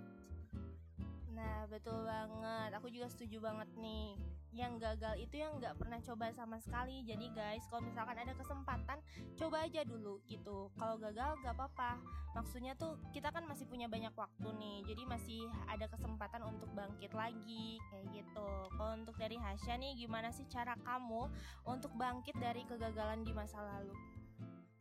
Nah 1.41 1.65
betul 1.65 2.05
banget. 2.05 2.69
Aku 2.77 2.87
juga 2.93 3.09
setuju 3.09 3.41
banget 3.41 3.69
nih. 3.81 4.13
Yang 4.53 4.73
gagal 4.83 5.15
itu 5.17 5.35
yang 5.41 5.57
nggak 5.57 5.73
pernah 5.79 5.97
coba 6.05 6.29
sama 6.37 6.61
sekali. 6.61 7.01
Jadi 7.01 7.33
guys 7.33 7.65
kalau 7.65 7.81
misalkan 7.81 8.17
ada 8.21 8.33
kesempatan 8.37 8.99
Coba 9.33 9.65
aja 9.65 9.81
dulu 9.81 10.21
gitu. 10.29 10.69
Kalau 10.77 11.01
gagal 11.01 11.41
gak 11.41 11.55
apa-apa. 11.57 11.97
Maksudnya 12.37 12.77
tuh 12.77 13.01
kita 13.09 13.33
kan 13.33 13.43
masih 13.49 13.65
punya 13.65 13.89
banyak 13.89 14.13
waktu 14.13 14.47
nih. 14.61 14.85
Jadi 14.85 15.03
masih 15.09 15.41
ada 15.65 15.89
kesempatan 15.89 16.45
untuk 16.45 16.69
bangkit 16.77 17.11
lagi 17.17 17.81
Kayak 17.89 18.05
gitu. 18.13 18.49
Kalau 18.77 18.93
untuk 18.93 19.15
dari 19.17 19.35
Hasya 19.41 19.81
nih 19.81 19.97
Gimana 19.97 20.29
sih 20.29 20.45
cara 20.45 20.77
kamu 20.85 21.25
Untuk 21.65 21.91
bangkit 21.97 22.37
dari 22.37 22.61
kegagalan 22.69 23.25
di 23.25 23.33
masa 23.33 23.59
lalu 23.65 24.10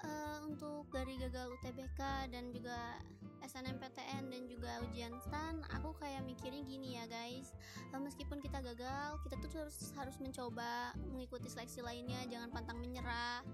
Eh, 0.00 0.38
untuk 0.49 0.88
dari 0.88 1.21
gagal 1.21 1.52
UTBK 1.61 2.00
dan 2.33 2.49
juga 2.57 2.97
SNMPTN 3.45 4.33
dan 4.33 4.42
juga 4.49 4.80
ujian 4.88 5.12
STAN 5.21 5.64
aku 5.73 5.97
kayak 6.00 6.25
mikirnya 6.25 6.64
gini 6.64 6.97
ya 6.97 7.04
guys. 7.09 7.52
Eh, 7.92 8.00
meskipun 8.00 8.40
kita 8.40 8.64
gagal 8.64 9.21
kita 9.25 9.37
tuh 9.45 9.50
harus 9.61 9.92
harus 9.97 10.16
mencoba 10.21 10.97
mengikuti 11.12 11.52
seleksi 11.52 11.85
lainnya 11.85 12.25
jangan 12.33 12.49
pantang 12.49 12.80
menyerah 12.80 13.45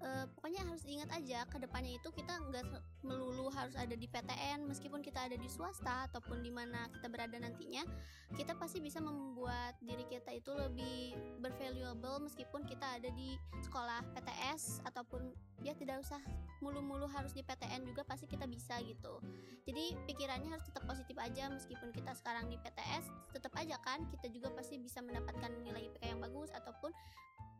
Eh, 0.00 0.24
pokoknya 0.32 0.64
harus 0.64 0.80
ingat 0.88 1.12
aja 1.12 1.44
ke 1.44 1.60
depannya 1.60 2.00
itu 2.00 2.08
kita 2.08 2.32
nggak 2.48 2.64
melulu 3.04 3.52
harus 3.52 3.76
ada 3.76 3.92
di 3.92 4.08
PTN 4.08 4.64
meskipun 4.64 5.04
kita 5.04 5.28
ada 5.28 5.36
di 5.36 5.44
swasta 5.44 6.08
ataupun 6.08 6.40
di 6.40 6.48
mana 6.48 6.88
kita 6.88 7.12
berada 7.12 7.36
nantinya 7.36 7.84
kita 8.32 8.56
pasti 8.56 8.80
bisa 8.80 8.96
membuat 9.04 9.76
diri 9.84 10.08
kita 10.08 10.32
itu 10.32 10.56
lebih 10.56 11.20
bervaluable 11.44 12.16
meskipun 12.24 12.64
kita 12.64 12.96
ada 12.96 13.12
di 13.12 13.36
sekolah 13.60 14.00
PTS 14.16 14.88
ataupun 14.88 15.36
ya 15.60 15.76
tidak 15.76 16.00
usah 16.00 16.24
mulu-mulu 16.64 17.04
harus 17.04 17.36
di 17.36 17.44
PTN 17.44 17.84
juga 17.84 18.00
pasti 18.08 18.24
kita 18.24 18.48
bisa 18.48 18.80
gitu. 18.80 19.20
Jadi 19.68 20.00
pikirannya 20.08 20.48
harus 20.48 20.64
tetap 20.64 20.88
positif 20.88 21.20
aja 21.20 21.52
meskipun 21.52 21.92
kita 21.92 22.16
sekarang 22.16 22.48
di 22.48 22.56
PTS 22.56 23.36
tetap 23.36 23.52
aja 23.52 23.76
kan 23.84 24.08
kita 24.08 24.32
juga 24.32 24.48
pasti 24.56 24.80
bisa 24.80 25.04
mendapatkan 25.04 25.60
nilai 25.60 25.92
IPK 25.92 26.16
yang 26.16 26.24
bagus 26.24 26.48
ataupun 26.56 26.88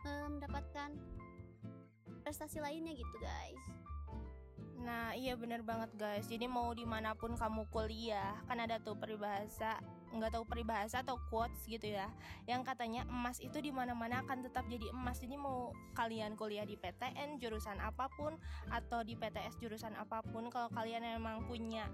eh, 0.09 0.29
mendapatkan 0.33 0.97
prestasi 2.21 2.61
lainnya 2.63 2.95
gitu 2.95 3.17
guys. 3.21 3.65
Nah 4.81 5.13
iya 5.13 5.37
bener 5.37 5.61
banget 5.61 5.93
guys. 6.01 6.25
Jadi 6.25 6.49
mau 6.49 6.73
di 6.73 6.89
mana 6.89 7.13
pun 7.13 7.37
kamu 7.37 7.69
kuliah 7.69 8.33
Kan 8.49 8.65
ada 8.65 8.81
tuh 8.81 8.97
peribahasa 8.97 9.77
nggak 10.11 10.35
tahu 10.35 10.43
peribahasa 10.43 11.07
atau 11.07 11.23
quotes 11.31 11.71
gitu 11.71 11.87
ya 11.87 12.11
yang 12.43 12.67
katanya 12.67 13.07
emas 13.07 13.39
itu 13.39 13.63
di 13.63 13.71
mana 13.71 13.95
mana 13.95 14.27
akan 14.27 14.43
tetap 14.43 14.67
jadi 14.67 14.91
emas. 14.91 15.23
Jadi 15.23 15.39
mau 15.39 15.71
kalian 15.95 16.35
kuliah 16.35 16.67
di 16.67 16.75
PTN 16.75 17.39
jurusan 17.39 17.79
apa 17.79 18.11
pun 18.19 18.35
atau 18.75 19.07
di 19.07 19.15
PTS 19.15 19.63
jurusan 19.63 19.95
apa 19.95 20.25
pun 20.27 20.51
kalau 20.51 20.67
kalian 20.75 21.07
memang 21.07 21.47
punya 21.47 21.87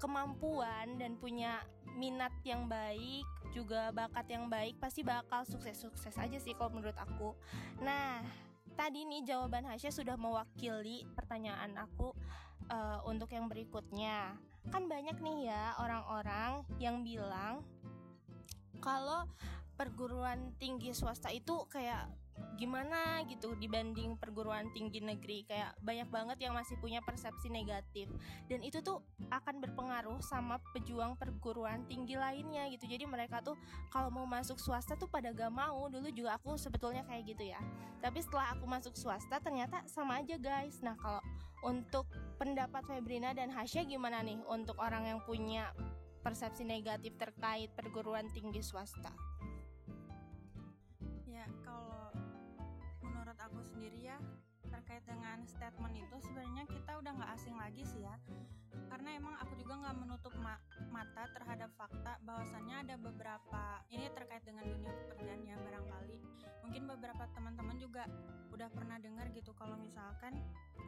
kemampuan 0.00 0.96
dan 0.96 1.20
punya 1.20 1.60
minat 1.98 2.32
yang 2.48 2.64
baik 2.64 3.26
juga 3.52 3.90
bakat 3.92 4.24
yang 4.30 4.46
baik 4.46 4.78
pasti 4.78 5.02
bakal 5.02 5.42
sukses-sukses 5.44 6.16
aja 6.16 6.38
sih 6.40 6.56
kalau 6.56 6.72
menurut 6.72 6.96
aku. 6.96 7.36
Nah 7.84 8.24
tadi 8.74 9.06
nih 9.06 9.26
jawaban 9.26 9.66
Hasya 9.66 9.90
sudah 9.94 10.14
mewakili 10.18 11.06
pertanyaan 11.14 11.74
aku 11.78 12.14
eh, 12.70 13.00
untuk 13.06 13.30
yang 13.32 13.46
berikutnya. 13.46 14.36
Kan 14.68 14.86
banyak 14.86 15.16
nih 15.18 15.48
ya 15.48 15.74
orang-orang 15.80 16.62
yang 16.76 17.00
bilang 17.00 17.64
kalau 18.84 19.24
perguruan 19.80 20.52
tinggi 20.60 20.92
swasta 20.92 21.32
itu 21.32 21.64
kayak 21.72 22.04
gimana 22.60 23.24
gitu 23.24 23.56
dibanding 23.56 24.20
perguruan 24.20 24.68
tinggi 24.76 25.00
negeri. 25.00 25.48
Kayak 25.48 25.76
banyak 25.80 26.08
banget 26.12 26.38
yang 26.44 26.52
masih 26.52 26.76
punya 26.76 27.00
persepsi 27.00 27.48
negatif. 27.48 28.10
Dan 28.46 28.60
itu 28.60 28.84
tuh 28.84 29.00
akan 29.32 29.64
berpengaruh 29.64 30.20
sama 30.20 30.60
pejuang 30.76 31.16
perguruan 31.16 31.88
tinggi 31.88 32.20
lainnya 32.20 32.68
gitu. 32.72 32.84
Jadi 32.84 33.08
mereka 33.08 33.40
tuh 33.40 33.56
kalau 33.88 34.12
mau 34.12 34.28
masuk 34.28 34.60
swasta 34.60 34.96
tuh 34.96 35.08
pada 35.08 35.32
gak 35.32 35.52
mau. 35.52 35.88
Dulu 35.88 36.12
juga 36.12 36.36
aku 36.36 36.60
sebetulnya 36.60 37.06
kayak 37.08 37.22
gitu 37.36 37.44
ya. 37.48 37.60
Tapi 38.04 38.20
setelah 38.20 38.52
aku 38.52 38.64
masuk 38.68 38.94
swasta 38.96 39.40
ternyata 39.40 39.80
sama 39.88 40.20
aja 40.20 40.36
guys. 40.36 40.80
Nah 40.84 40.96
kalau 41.00 41.24
untuk 41.64 42.08
pendapat 42.40 42.84
Febrina 42.88 43.36
dan 43.36 43.52
Hasya 43.52 43.84
gimana 43.84 44.24
nih 44.24 44.40
untuk 44.48 44.80
orang 44.80 45.04
yang 45.04 45.20
punya 45.24 45.72
persepsi 46.20 46.64
negatif 46.64 47.16
terkait 47.16 47.72
perguruan 47.76 48.28
tinggi 48.32 48.60
swasta 48.60 49.12
terkait 55.00 55.16
dengan 55.16 55.38
statement 55.48 55.96
itu 55.96 56.16
sebenarnya 56.20 56.64
kita 56.68 56.92
udah 57.00 57.12
nggak 57.16 57.32
asing 57.40 57.56
lagi 57.56 57.82
sih 57.88 58.04
ya. 58.04 58.16
Karena 58.92 59.16
emang 59.16 59.32
aku 59.40 59.56
juga 59.56 59.80
nggak 59.80 59.96
menutup 59.96 60.34
ma- 60.36 60.60
mata 60.92 61.24
terhadap 61.32 61.72
fakta 61.80 62.20
bahwasannya 62.28 62.84
ada 62.84 62.94
beberapa 63.00 63.80
ini 63.88 64.12
terkait 64.12 64.44
dengan 64.44 64.68
dunia 64.68 64.92
pekerjaan 64.92 65.40
ya 65.46 65.56
barangkali. 65.56 66.16
Mungkin 66.68 66.82
beberapa 66.84 67.24
teman-teman 67.32 67.76
juga 67.80 68.04
udah 68.52 68.68
pernah 68.68 69.00
dengar 69.00 69.32
gitu 69.32 69.56
kalau 69.56 69.80
misalkan 69.80 70.36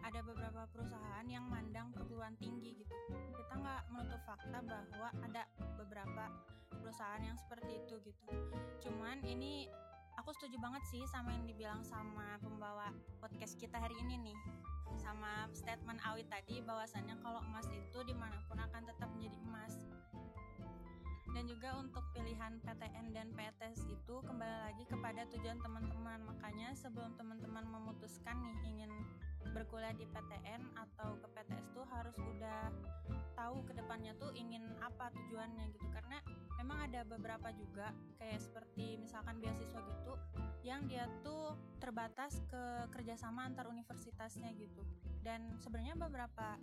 ada 0.05 0.21
beberapa 0.21 0.69
perusahaan 0.69 1.25
yang 1.25 1.49
mandang 1.49 1.89
perguruan 1.97 2.37
tinggi 2.37 2.85
gitu. 2.85 2.95
Kita 3.33 3.55
nggak 3.57 3.83
menutup 3.97 4.21
fakta 4.29 4.61
bahwa 4.61 5.09
ada 5.25 5.49
beberapa 5.81 6.29
perusahaan 6.69 7.23
yang 7.25 7.39
seperti 7.41 7.81
itu 7.81 7.97
gitu. 8.05 8.29
Cuman 8.85 9.25
ini 9.25 9.73
aku 10.21 10.31
setuju 10.37 10.57
banget 10.61 10.83
sih 10.89 11.03
sama 11.09 11.33
yang 11.33 11.45
dibilang 11.49 11.81
sama 11.85 12.37
pembawa 12.43 12.93
podcast 13.23 13.57
kita 13.57 13.79
hari 13.81 13.97
ini 14.05 14.33
nih. 14.33 14.39
Sama 15.01 15.49
statement 15.57 15.99
Awit 16.05 16.29
tadi 16.29 16.61
bahwasannya 16.61 17.17
kalau 17.25 17.41
emas 17.49 17.65
itu 17.73 17.99
di 18.05 18.13
mana 18.13 18.37
pun 18.45 18.61
akan 18.61 18.83
tetap 18.85 19.09
menjadi 19.17 19.39
emas. 19.49 19.73
Dan 21.33 21.49
juga 21.49 21.81
untuk 21.81 22.05
pilihan 22.13 22.61
PTN 22.61 23.17
dan 23.17 23.33
PTS 23.33 23.89
itu 23.89 24.15
kembali 24.21 24.69
lagi 24.69 24.85
kepada 24.85 25.25
tujuan 25.33 25.57
teman-teman. 25.65 26.29
Makanya 26.29 26.77
sebelum 26.77 27.17
teman-teman 27.17 27.65
memutuskan 27.65 28.37
nih 28.45 28.57
berkuliah 29.63 29.95
di 29.95 30.03
PTN 30.11 30.75
atau 30.75 31.15
ke 31.23 31.27
PTS 31.39 31.71
tuh 31.71 31.87
harus 31.87 32.19
udah 32.19 32.67
tahu 33.39 33.63
ke 33.63 33.79
depannya 33.79 34.11
tuh 34.19 34.35
ingin 34.35 34.67
apa 34.83 35.15
tujuannya 35.15 35.71
gitu. 35.71 35.87
Karena 35.95 36.19
memang 36.59 36.83
ada 36.91 37.07
beberapa 37.07 37.47
juga 37.55 37.95
kayak 38.19 38.43
seperti 38.43 38.99
misalkan 38.99 39.39
beasiswa 39.39 39.79
gitu 39.79 40.19
yang 40.67 40.83
dia 40.91 41.07
tuh 41.23 41.55
terbatas 41.79 42.43
ke 42.51 42.91
kerjasama 42.91 43.47
antar 43.47 43.71
universitasnya 43.71 44.51
gitu. 44.59 44.83
Dan 45.23 45.55
sebenarnya 45.63 45.95
beberapa 45.95 46.59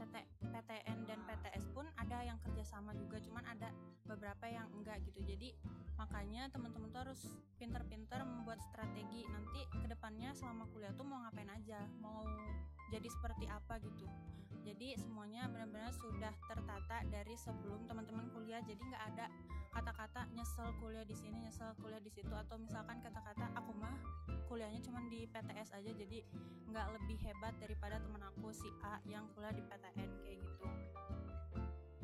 PT, 0.00 0.16
PTN 0.48 0.98
dan 1.04 1.20
PTS 1.28 1.68
pun 1.76 1.84
ada 2.00 2.24
yang 2.24 2.40
kerjasama 2.40 2.96
juga 2.96 3.20
cuman 3.20 3.44
ada 3.44 3.68
beberapa 4.08 4.48
yang 4.48 4.64
enggak 4.72 5.04
gitu. 5.04 5.20
Jadi 5.20 5.52
makanya 6.00 6.48
teman-teman 6.48 6.88
tuh 6.88 7.04
harus 7.04 7.20
pinter-pinter 7.60 8.24
membuat 8.24 8.64
strategi. 8.64 9.28
Nanti 9.28 9.60
ke 9.68 9.86
depannya 9.92 10.32
selama 10.32 10.64
kuliah 10.72 10.96
tuh 10.96 11.04
mau 11.04 11.20
ngapain 11.20 11.52
aja? 11.52 11.84
Mau 12.00 12.24
jadi 12.90 13.08
seperti 13.08 13.46
apa 13.46 13.78
gitu. 13.80 14.06
Jadi 14.60 14.92
semuanya 15.00 15.48
benar-benar 15.48 15.88
sudah 15.96 16.34
tertata 16.44 17.00
dari 17.08 17.32
sebelum 17.38 17.88
teman-teman 17.88 18.28
kuliah. 18.36 18.60
Jadi 18.60 18.82
nggak 18.82 19.04
ada 19.14 19.26
kata-kata 19.72 20.28
nyesel 20.36 20.68
kuliah 20.82 21.06
di 21.06 21.16
sini 21.16 21.48
nyesel 21.48 21.72
kuliah 21.80 22.02
di 22.02 22.12
situ. 22.12 22.28
Atau 22.34 22.60
misalkan 22.60 23.00
kata-kata 23.00 23.48
aku 23.56 23.72
mah 23.80 23.96
kuliahnya 24.50 24.84
cuma 24.84 25.00
di 25.08 25.24
PTS 25.30 25.72
aja 25.78 25.90
jadi 25.94 26.26
nggak 26.68 26.86
lebih 26.98 27.16
hebat 27.22 27.54
daripada 27.62 28.02
teman 28.02 28.20
aku 28.34 28.50
si 28.52 28.68
A 28.84 28.98
yang 29.08 29.24
kuliah 29.32 29.54
di 29.54 29.62
PTN 29.64 30.10
kayak 30.26 30.38
gitu. 30.44 30.66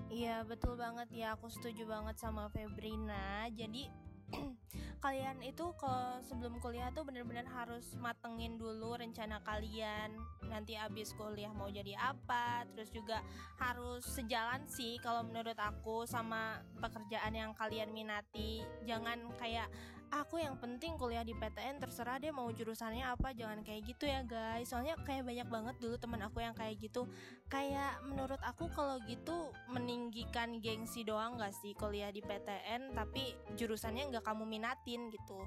Iya 0.07 0.47
betul 0.47 0.79
banget 0.79 1.11
ya. 1.13 1.35
Aku 1.37 1.51
setuju 1.51 1.85
banget 1.85 2.17
sama 2.17 2.49
Febrina. 2.55 3.51
Jadi 3.53 3.91
kalian 5.05 5.39
itu 5.45 5.71
ke 5.79 5.95
sebelum 6.27 6.59
kuliah 6.59 6.91
tuh 6.91 7.07
bener-bener 7.07 7.47
harus 7.47 7.95
matengin 8.01 8.59
dulu 8.59 8.99
rencana 8.99 9.39
kalian. 9.45 10.17
Nanti 10.49 10.75
abis 10.75 11.15
kuliah 11.15 11.53
mau 11.55 11.71
jadi 11.71 11.95
apa 11.95 12.67
terus 12.75 12.91
juga 12.91 13.23
harus 13.61 14.03
sejalan 14.03 14.67
sih 14.67 14.99
kalau 14.99 15.23
menurut 15.23 15.57
aku 15.57 16.09
sama 16.09 16.59
pekerjaan 16.81 17.35
yang 17.37 17.53
kalian 17.55 17.95
minati. 17.95 18.67
Jangan 18.89 19.31
kayak 19.39 19.71
aku 20.11 20.39
yang 20.43 20.57
penting 20.59 20.95
kuliah 20.99 21.27
di 21.27 21.35
PTN 21.35 21.83
terserah 21.83 22.19
deh 22.23 22.31
mau 22.31 22.49
jurusannya 22.51 23.07
apa 23.07 23.35
jangan 23.35 23.63
kayak 23.63 23.83
gitu 23.87 24.07
ya 24.07 24.23
guys. 24.23 24.71
Soalnya 24.71 24.99
kayak 25.03 25.27
banyak 25.27 25.49
banget 25.49 25.77
dulu 25.83 25.97
teman 25.99 26.23
aku 26.23 26.43
yang 26.43 26.55
kayak 26.55 26.79
gitu. 26.79 27.07
Kayak 27.47 28.03
menurut 28.07 28.39
aku 28.43 28.71
kalau 28.71 28.99
gitu 29.07 29.51
meninggikan 29.71 30.59
gengsi 30.63 31.03
doang 31.03 31.39
gak 31.39 31.55
sih 31.55 31.75
kuliah 31.75 32.11
di 32.11 32.23
PTN 32.23 32.95
tapi 32.95 33.35
jurusannya 33.55 34.11
nggak 34.11 34.25
kamu 34.25 34.45
minatin 34.47 35.11
gitu. 35.11 35.41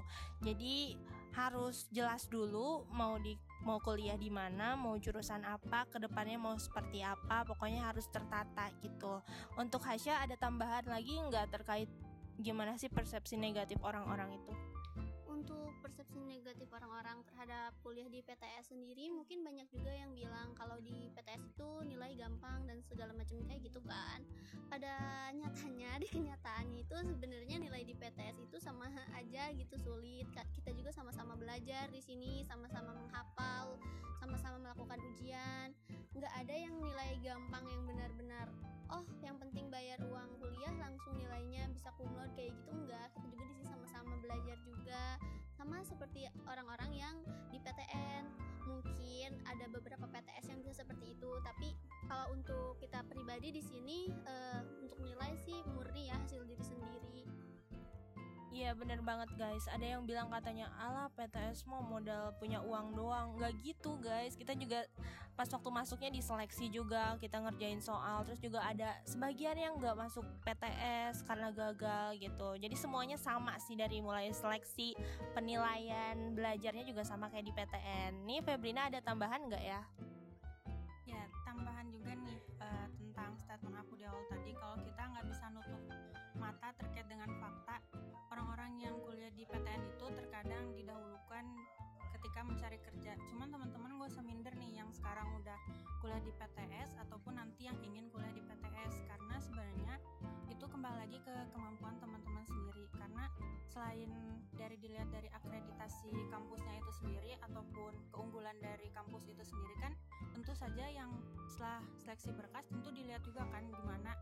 Jadi 0.44 0.96
harus 1.30 1.86
jelas 1.94 2.26
dulu 2.26 2.82
mau 2.90 3.14
di 3.22 3.38
mau 3.60 3.76
kuliah 3.78 4.16
di 4.16 4.32
mana, 4.32 4.72
mau 4.72 4.96
jurusan 4.96 5.44
apa, 5.44 5.84
ke 5.92 6.00
depannya 6.00 6.40
mau 6.40 6.56
seperti 6.56 7.04
apa, 7.04 7.44
pokoknya 7.44 7.92
harus 7.92 8.08
tertata 8.08 8.72
gitu. 8.80 9.20
Untuk 9.60 9.84
Hasya 9.84 10.24
ada 10.24 10.34
tambahan 10.40 10.88
lagi 10.88 11.20
nggak 11.20 11.52
terkait 11.52 11.90
gimana 12.40 12.74
sih 12.80 12.88
persepsi 12.88 13.36
negatif 13.36 13.78
orang-orang 13.84 14.34
itu? 14.40 14.52
Untuk 15.40 15.72
persepsi 15.80 16.20
negatif 16.20 16.68
orang-orang 16.68 17.24
terhadap 17.24 17.72
kuliah 17.80 18.12
di 18.12 18.20
PTS 18.20 18.76
sendiri 18.76 19.08
mungkin 19.08 19.40
banyak 19.40 19.72
juga 19.72 19.88
yang 19.88 20.12
bilang 20.12 20.52
kalau 20.52 20.76
di 20.84 21.08
PTS 21.16 21.56
itu 21.56 21.70
nilai 21.88 22.12
gampang 22.12 22.68
dan 22.68 22.84
segala 22.84 23.16
macam 23.16 23.40
kayak 23.48 23.64
gitu 23.64 23.80
kan. 23.88 24.20
Pada 24.68 24.92
nyatanya 25.32 25.96
di 25.96 26.12
kenyataannya 26.12 26.84
itu 26.84 26.92
sebenarnya 26.92 27.56
nilai 27.56 27.88
di 27.88 27.96
PTS 27.96 28.36
itu 28.52 28.60
sama 28.60 28.92
aja 29.16 29.48
gitu 29.56 29.80
sulit. 29.80 30.28
Kita 30.28 30.76
juga 30.76 30.92
sama-sama 30.92 31.32
belajar 31.40 31.88
di 31.88 32.04
sini, 32.04 32.44
sama-sama 32.44 32.92
menghafal, 32.92 33.80
sama-sama 34.20 34.60
melakukan 34.60 35.00
ujian. 35.08 35.72
Nggak 36.12 36.34
ada 36.36 36.52
yang 36.52 36.76
nilai 36.76 37.16
gampang 37.24 37.64
yang 37.64 37.82
benar-benar 37.88 38.52
oh 38.90 39.06
yang 39.22 39.38
penting 39.38 39.70
bayar 39.70 40.02
uang 40.02 40.30
kuliah 40.42 40.74
langsung 40.82 41.14
nilainya 41.14 41.70
bisa 41.70 41.94
kumlot 41.94 42.26
kayak 42.34 42.50
gitu 42.58 42.70
enggak 42.74 43.06
kita 43.14 43.26
juga 43.30 43.44
di 43.46 43.54
sini 43.54 43.66
sama-sama 43.70 44.18
belajar 44.18 44.58
juga 44.66 45.02
sama 45.60 45.84
seperti 45.84 46.24
orang-orang 46.48 46.88
yang 46.96 47.16
di 47.52 47.60
PTN 47.60 48.24
mungkin 48.64 49.36
ada 49.44 49.68
beberapa 49.68 50.08
PTS 50.08 50.48
yang 50.48 50.64
bisa 50.64 50.80
seperti 50.80 51.12
itu. 51.12 51.30
Tapi 51.44 51.76
kalau 52.08 52.32
untuk 52.32 52.80
kita 52.80 53.04
pribadi 53.04 53.52
di 53.52 53.60
sini 53.60 54.08
uh, 54.08 54.64
untuk 54.80 54.96
nilai 55.04 55.36
sih 55.44 55.60
murni 55.76 56.08
ya 56.08 56.16
hasil 56.16 56.48
diri 56.48 56.64
sendiri 56.64 57.28
Iya 58.50 58.74
bener 58.74 58.98
banget 59.06 59.30
guys. 59.38 59.62
Ada 59.70 59.94
yang 59.94 60.02
bilang 60.02 60.26
katanya 60.26 60.66
Alah 60.74 61.06
PTS 61.14 61.70
mau 61.70 61.86
modal 61.86 62.34
punya 62.42 62.58
uang 62.58 62.98
doang. 62.98 63.38
Gak 63.38 63.54
gitu 63.62 63.94
guys. 64.02 64.34
Kita 64.34 64.58
juga 64.58 64.82
pas 65.38 65.46
waktu 65.46 65.70
masuknya 65.70 66.10
diseleksi 66.10 66.66
juga 66.66 67.14
Kita 67.22 67.38
ngerjain 67.38 67.78
soal. 67.78 68.26
Terus 68.26 68.42
juga 68.42 68.66
ada 68.66 68.98
sebagian 69.06 69.54
yang 69.54 69.78
gak 69.78 69.94
masuk 69.94 70.26
PTS 70.42 71.22
Karena 71.22 71.54
gagal 71.54 72.18
gitu. 72.18 72.58
Jadi 72.58 72.74
semuanya 72.74 73.14
sama 73.14 73.54
sih 73.62 73.78
Dari 73.78 74.02
mulai 74.02 74.34
seleksi 74.34 74.98
Penilaian 75.30 76.34
Belajarnya 76.34 76.82
juga 76.82 77.06
sama 77.06 77.30
kayak 77.30 77.46
di 77.46 77.54
PTN 77.54 78.26
Nih 78.26 78.42
Febrina 78.42 78.90
ada 78.90 78.98
tambahan 78.98 79.46
gak 79.46 79.62
ya? 79.62 79.80
Ya 81.06 81.22
tambahan 81.46 81.86
juga 81.94 82.18
nih 82.18 82.38
uh, 82.58 82.86
Tentang 82.98 83.30
statement 83.38 83.78
aku 83.78 83.94
di 83.94 84.02
awal 84.10 84.26
tadi. 84.26 84.50
Kalau 84.58 84.74
kita 84.82 85.02
nggak 85.06 85.26
bisa 85.30 85.44
nutup 85.54 85.82
mata 86.38 86.68
terkait 86.78 87.06
dengan 87.06 87.30
fakta 87.38 87.78
orang-orang 88.30 88.78
yang 88.78 88.94
kuliah 89.02 89.30
di 89.34 89.42
PTN 89.42 89.82
itu 89.90 90.06
terkadang 90.14 90.70
didahulukan 90.78 91.44
ketika 92.18 92.40
mencari 92.46 92.78
kerja. 92.78 93.18
Cuman 93.26 93.50
teman-teman 93.50 93.98
gue 93.98 94.06
usah 94.06 94.22
minder 94.22 94.54
nih 94.54 94.78
yang 94.78 94.88
sekarang 94.94 95.26
udah 95.42 95.58
kuliah 95.98 96.22
di 96.22 96.32
PTS 96.32 96.94
ataupun 97.06 97.36
nanti 97.36 97.66
yang 97.66 97.76
ingin 97.82 98.06
kuliah 98.14 98.30
di 98.30 98.42
PTS 98.46 99.02
karena 99.10 99.36
sebenarnya 99.42 99.94
itu 100.48 100.64
kembali 100.64 100.96
lagi 100.96 101.18
ke 101.20 101.34
kemampuan 101.52 101.96
teman-teman 101.98 102.44
sendiri 102.46 102.84
karena 102.94 103.24
selain 103.66 104.10
dari 104.54 104.76
dilihat 104.76 105.08
dari 105.08 105.32
akreditasi 105.32 106.12
kampusnya 106.28 106.74
itu 106.78 106.92
sendiri 107.00 107.32
ataupun 107.40 107.92
keunggulan 108.12 108.56
dari 108.60 108.92
kampus 108.92 109.24
itu 109.30 109.40
sendiri 109.40 109.74
kan 109.80 109.92
tentu 110.36 110.52
saja 110.52 110.84
yang 110.90 111.10
setelah 111.48 111.80
seleksi 111.96 112.30
berkas 112.36 112.68
tentu 112.68 112.92
dilihat 112.92 113.24
juga 113.24 113.46
kan 113.48 113.64
gimana 113.72 114.12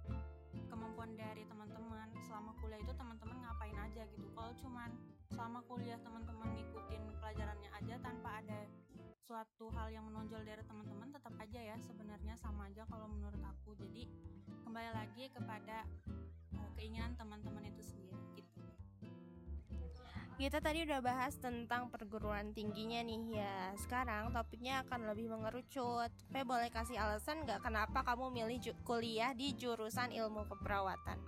kemampuan 0.68 1.12
dari 1.16 1.44
teman-teman 1.46 2.08
selama 2.26 2.54
kuliah 2.60 2.80
itu 2.80 2.92
teman-teman 2.94 3.36
ngapain 3.44 3.76
aja 3.76 4.02
gitu. 4.12 4.26
Kalau 4.32 4.52
cuman 4.60 4.90
selama 5.32 5.60
kuliah 5.66 5.98
teman-teman 6.00 6.48
ngikutin 6.56 7.02
pelajarannya 7.20 7.70
aja 7.72 7.94
tanpa 8.00 8.40
ada 8.42 8.58
suatu 9.28 9.68
hal 9.76 9.92
yang 9.92 10.08
menonjol 10.08 10.40
dari 10.40 10.64
teman-teman 10.64 11.12
tetap 11.12 11.34
aja 11.36 11.60
ya 11.60 11.76
sebenarnya 11.76 12.34
sama 12.40 12.72
aja 12.72 12.88
kalau 12.88 13.06
menurut 13.12 13.40
aku. 13.44 13.76
Jadi 13.76 14.08
kembali 14.64 14.90
lagi 14.96 15.28
kepada 15.28 15.84
uh, 16.56 16.70
keinginan 16.76 17.12
teman-teman 17.16 17.68
itu 17.68 17.84
sendiri 17.84 18.47
kita 20.38 20.62
tadi 20.62 20.86
udah 20.86 21.02
bahas 21.02 21.34
tentang 21.42 21.90
perguruan 21.90 22.54
tingginya 22.54 23.02
nih 23.02 23.42
ya 23.42 23.74
Sekarang 23.74 24.30
topiknya 24.30 24.86
akan 24.86 25.10
lebih 25.10 25.34
mengerucut 25.34 26.14
Pe 26.30 26.46
boleh 26.46 26.70
kasih 26.70 26.94
alasan 26.94 27.42
gak 27.42 27.66
kenapa 27.66 28.06
kamu 28.06 28.30
milih 28.30 28.62
kuliah 28.86 29.34
di 29.34 29.58
jurusan 29.58 30.14
ilmu 30.14 30.46
keperawatan? 30.46 31.18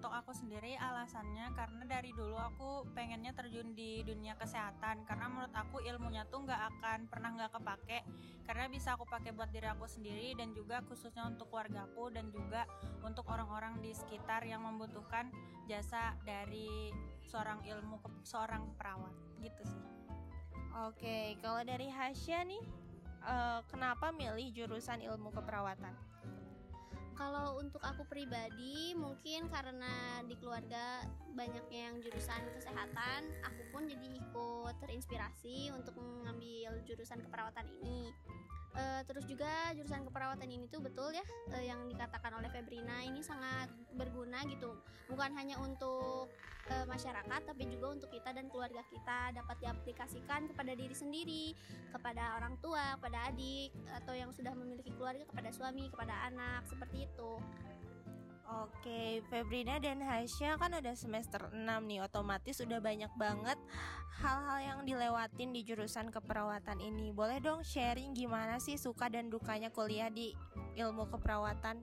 Untuk 0.00 0.16
aku 0.16 0.32
sendiri 0.32 0.80
alasannya 0.80 1.52
karena 1.52 1.84
dari 1.84 2.16
dulu 2.16 2.32
aku 2.32 2.88
pengennya 2.96 3.36
terjun 3.36 3.76
di 3.76 4.00
dunia 4.00 4.32
kesehatan 4.32 5.04
karena 5.04 5.28
menurut 5.28 5.52
aku 5.52 5.84
ilmunya 5.84 6.24
tuh 6.32 6.40
nggak 6.40 6.56
akan 6.56 7.04
pernah 7.12 7.36
nggak 7.36 7.52
kepake 7.60 8.00
karena 8.48 8.64
bisa 8.72 8.96
aku 8.96 9.04
pakai 9.04 9.36
buat 9.36 9.52
diri 9.52 9.68
aku 9.68 9.84
sendiri 9.84 10.32
dan 10.40 10.56
juga 10.56 10.80
khususnya 10.88 11.28
untuk 11.28 11.52
keluargaku 11.52 12.08
dan 12.16 12.32
juga 12.32 12.64
untuk 13.04 13.28
orang-orang 13.28 13.76
di 13.84 13.92
sekitar 13.92 14.40
yang 14.48 14.64
membutuhkan 14.64 15.28
jasa 15.68 16.16
dari 16.24 16.88
seorang 17.28 17.60
ilmu 17.68 18.00
seorang 18.24 18.72
perawat 18.80 19.12
gitu 19.44 19.60
sih. 19.68 19.84
Oke, 20.88 21.36
kalau 21.44 21.60
dari 21.60 21.92
Hasya 21.92 22.48
nih, 22.48 22.64
uh, 23.20 23.60
kenapa 23.68 24.16
milih 24.16 24.48
jurusan 24.56 25.04
ilmu 25.04 25.28
keperawatan? 25.28 26.09
Kalau 27.20 27.60
untuk 27.60 27.84
aku 27.84 28.08
pribadi 28.08 28.96
mungkin 28.96 29.52
karena 29.52 30.24
di 30.24 30.32
keluarga 30.40 31.04
banyaknya 31.36 31.92
yang 31.92 32.00
jurusan 32.00 32.48
kesehatan 32.56 33.28
aku 33.44 33.62
pun 33.68 33.84
jadi 33.84 34.08
ikut 34.16 34.74
terinspirasi 34.80 35.68
untuk 35.76 36.00
mengambil 36.00 36.80
jurusan 36.88 37.20
keperawatan 37.20 37.68
ini 37.84 38.08
Uh, 38.70 39.02
terus 39.02 39.26
juga 39.26 39.50
jurusan 39.74 40.06
keperawatan 40.06 40.46
ini 40.46 40.70
tuh 40.70 40.78
betul 40.78 41.10
ya 41.10 41.26
uh, 41.50 41.64
yang 41.64 41.90
dikatakan 41.90 42.38
oleh 42.38 42.46
Febrina 42.54 43.02
ini 43.02 43.18
sangat 43.18 43.66
berguna 43.98 44.46
gitu. 44.46 44.78
Bukan 45.10 45.34
hanya 45.34 45.58
untuk 45.58 46.30
uh, 46.70 46.86
masyarakat 46.86 47.40
tapi 47.50 47.66
juga 47.66 47.98
untuk 47.98 48.14
kita 48.14 48.30
dan 48.30 48.46
keluarga 48.46 48.86
kita. 48.86 49.34
Dapat 49.34 49.56
diaplikasikan 49.58 50.54
kepada 50.54 50.72
diri 50.78 50.94
sendiri 50.94 51.44
kepada 51.90 52.38
orang 52.38 52.54
tua 52.62 52.94
kepada 52.94 53.26
adik 53.34 53.74
atau 54.02 54.14
yang 54.14 54.30
sudah 54.30 54.54
memiliki 54.54 54.94
keluarga 54.94 55.26
kepada 55.26 55.50
suami 55.50 55.90
kepada 55.90 56.14
anak 56.30 56.62
seperti 56.70 57.10
itu 57.10 57.32
Oke, 58.50 59.22
Febrina 59.30 59.78
dan 59.78 60.02
Hasya 60.02 60.58
kan 60.58 60.74
udah 60.74 60.94
semester 60.98 61.54
6 61.54 61.62
nih 61.86 62.02
Otomatis 62.02 62.58
udah 62.58 62.82
banyak 62.82 63.12
banget 63.14 63.54
hal-hal 64.18 64.58
yang 64.58 64.80
dilewatin 64.82 65.54
di 65.54 65.62
jurusan 65.62 66.10
keperawatan 66.10 66.82
ini 66.82 67.14
Boleh 67.14 67.38
dong 67.38 67.62
sharing 67.62 68.10
gimana 68.10 68.58
sih 68.58 68.74
suka 68.74 69.06
dan 69.06 69.30
dukanya 69.30 69.70
kuliah 69.70 70.10
di 70.10 70.34
ilmu 70.74 71.06
keperawatan? 71.14 71.78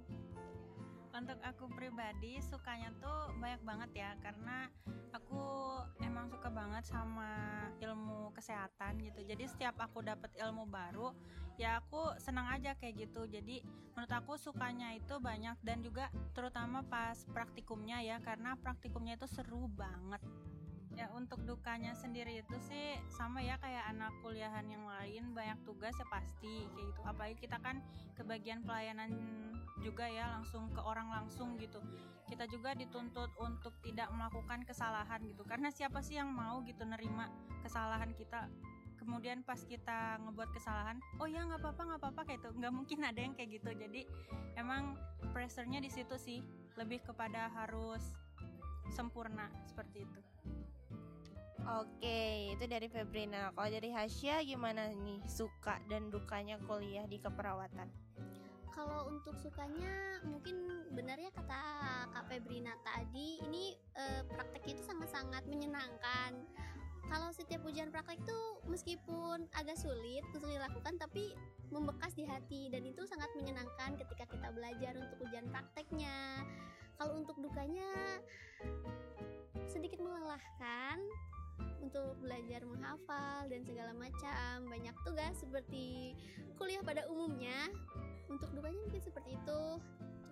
Untuk 1.17 1.41
aku 1.41 1.65
pribadi 1.73 2.37
sukanya 2.45 2.93
tuh 3.01 3.33
banyak 3.41 3.61
banget 3.65 3.89
ya 4.05 4.11
Karena 4.21 4.69
aku 5.17 5.41
emang 6.05 6.29
suka 6.29 6.53
banget 6.53 6.85
sama 6.85 7.65
ilmu 7.81 8.29
kesehatan 8.37 9.01
gitu. 9.01 9.25
Jadi 9.25 9.49
setiap 9.49 9.81
aku 9.81 10.05
dapat 10.05 10.29
ilmu 10.37 10.69
baru 10.69 11.09
ya 11.57 11.81
aku 11.81 12.13
senang 12.21 12.45
aja 12.53 12.77
kayak 12.77 13.09
gitu. 13.09 13.25
Jadi 13.25 13.65
menurut 13.97 14.13
aku 14.13 14.37
sukanya 14.37 14.93
itu 14.93 15.17
banyak 15.17 15.57
dan 15.65 15.81
juga 15.81 16.13
terutama 16.37 16.85
pas 16.85 17.17
praktikumnya 17.33 17.97
ya 18.05 18.21
karena 18.21 18.53
praktikumnya 18.61 19.17
itu 19.17 19.25
seru 19.25 19.65
banget 19.73 20.21
ya 20.97 21.05
untuk 21.13 21.37
dukanya 21.45 21.93
sendiri 21.93 22.41
itu 22.41 22.57
sih 22.65 22.97
sama 23.13 23.37
ya 23.45 23.53
kayak 23.61 23.85
anak 23.93 24.09
kuliahan 24.25 24.65
yang 24.65 24.81
lain 24.81 25.29
banyak 25.37 25.61
tugas 25.61 25.93
ya 25.93 26.09
pasti 26.09 26.65
kayak 26.73 26.85
gitu. 26.89 27.01
Apalagi 27.05 27.37
kita 27.37 27.61
kan 27.61 27.77
ke 28.17 28.25
bagian 28.25 28.65
pelayanan 28.65 29.13
juga 29.85 30.09
ya 30.09 30.33
langsung 30.33 30.73
ke 30.73 30.81
orang 30.81 31.05
langsung 31.13 31.53
gitu. 31.61 31.77
Kita 32.25 32.49
juga 32.49 32.73
dituntut 32.73 33.29
untuk 33.37 33.77
tidak 33.85 34.09
melakukan 34.09 34.65
kesalahan 34.65 35.21
gitu. 35.29 35.45
Karena 35.45 35.69
siapa 35.69 36.01
sih 36.01 36.17
yang 36.17 36.33
mau 36.33 36.65
gitu 36.65 36.81
nerima 36.81 37.29
kesalahan 37.61 38.09
kita? 38.17 38.49
Kemudian 38.97 39.45
pas 39.45 39.61
kita 39.61 40.17
ngebuat 40.25 40.49
kesalahan 40.49 40.97
oh 41.21 41.29
ya 41.29 41.45
nggak 41.45 41.61
apa-apa 41.61 41.81
nggak 41.93 42.01
apa-apa 42.01 42.21
kayak 42.25 42.41
itu 42.41 42.49
nggak 42.57 42.73
mungkin 42.73 42.99
ada 43.05 43.19
yang 43.21 43.37
kayak 43.37 43.61
gitu. 43.61 43.69
Jadi 43.69 44.01
emang 44.57 44.97
pressure-nya 45.29 45.77
di 45.77 45.93
situ 45.93 46.17
sih. 46.17 46.41
Lebih 46.73 47.05
kepada 47.05 47.53
harus 47.53 48.01
sempurna 48.89 49.45
seperti 49.69 50.01
itu 50.01 50.19
Oke, 51.67 52.55
itu 52.55 52.63
dari 52.63 52.87
Febrina. 52.87 53.51
Kalau 53.51 53.67
dari 53.67 53.91
Hasya 53.91 54.39
gimana 54.47 54.87
nih 54.87 55.19
suka 55.27 55.83
dan 55.91 56.07
dukanya 56.07 56.55
kuliah 56.63 57.03
di 57.03 57.19
keperawatan? 57.19 57.91
Kalau 58.71 59.11
untuk 59.11 59.35
sukanya 59.35 60.23
mungkin 60.23 60.87
benar 60.95 61.19
ya 61.19 61.27
kata 61.33 61.61
Kak 62.15 62.25
Febrina 62.31 62.71
tadi, 62.87 63.43
ini 63.43 63.75
eh, 63.99 64.23
praktek 64.31 64.63
itu 64.63 64.81
sangat-sangat 64.85 65.43
menyenangkan 65.49 66.39
kalau 67.07 67.31
setiap 67.31 67.63
ujian 67.63 67.87
praktek 67.91 68.19
itu 68.19 68.39
meskipun 68.67 69.47
agak 69.55 69.79
sulit 69.79 70.23
untuk 70.35 70.51
dilakukan 70.51 70.99
tapi 70.99 71.31
membekas 71.71 72.15
di 72.15 72.27
hati 72.27 72.67
dan 72.67 72.83
itu 72.83 73.07
sangat 73.07 73.31
menyenangkan 73.35 73.95
ketika 73.95 74.27
kita 74.27 74.51
belajar 74.51 74.93
untuk 74.99 75.17
ujian 75.23 75.47
prakteknya 75.47 76.43
kalau 76.99 77.15
untuk 77.15 77.39
dukanya 77.39 77.87
sedikit 79.71 80.03
melelahkan 80.03 80.99
untuk 81.81 82.17
belajar 82.19 82.61
menghafal 82.65 83.47
dan 83.49 83.61
segala 83.65 83.91
macam. 83.93 84.67
Banyak 84.67 84.95
tugas 85.05 85.33
seperti 85.39 86.17
kuliah 86.57 86.81
pada 86.81 87.05
umumnya. 87.09 87.69
Untuk 88.27 88.51
dukanya 88.53 88.79
mungkin 88.83 89.01
seperti 89.01 89.37
itu. 89.37 89.61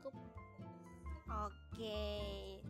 Cukup. 0.01 0.15
Oke 1.25 2.61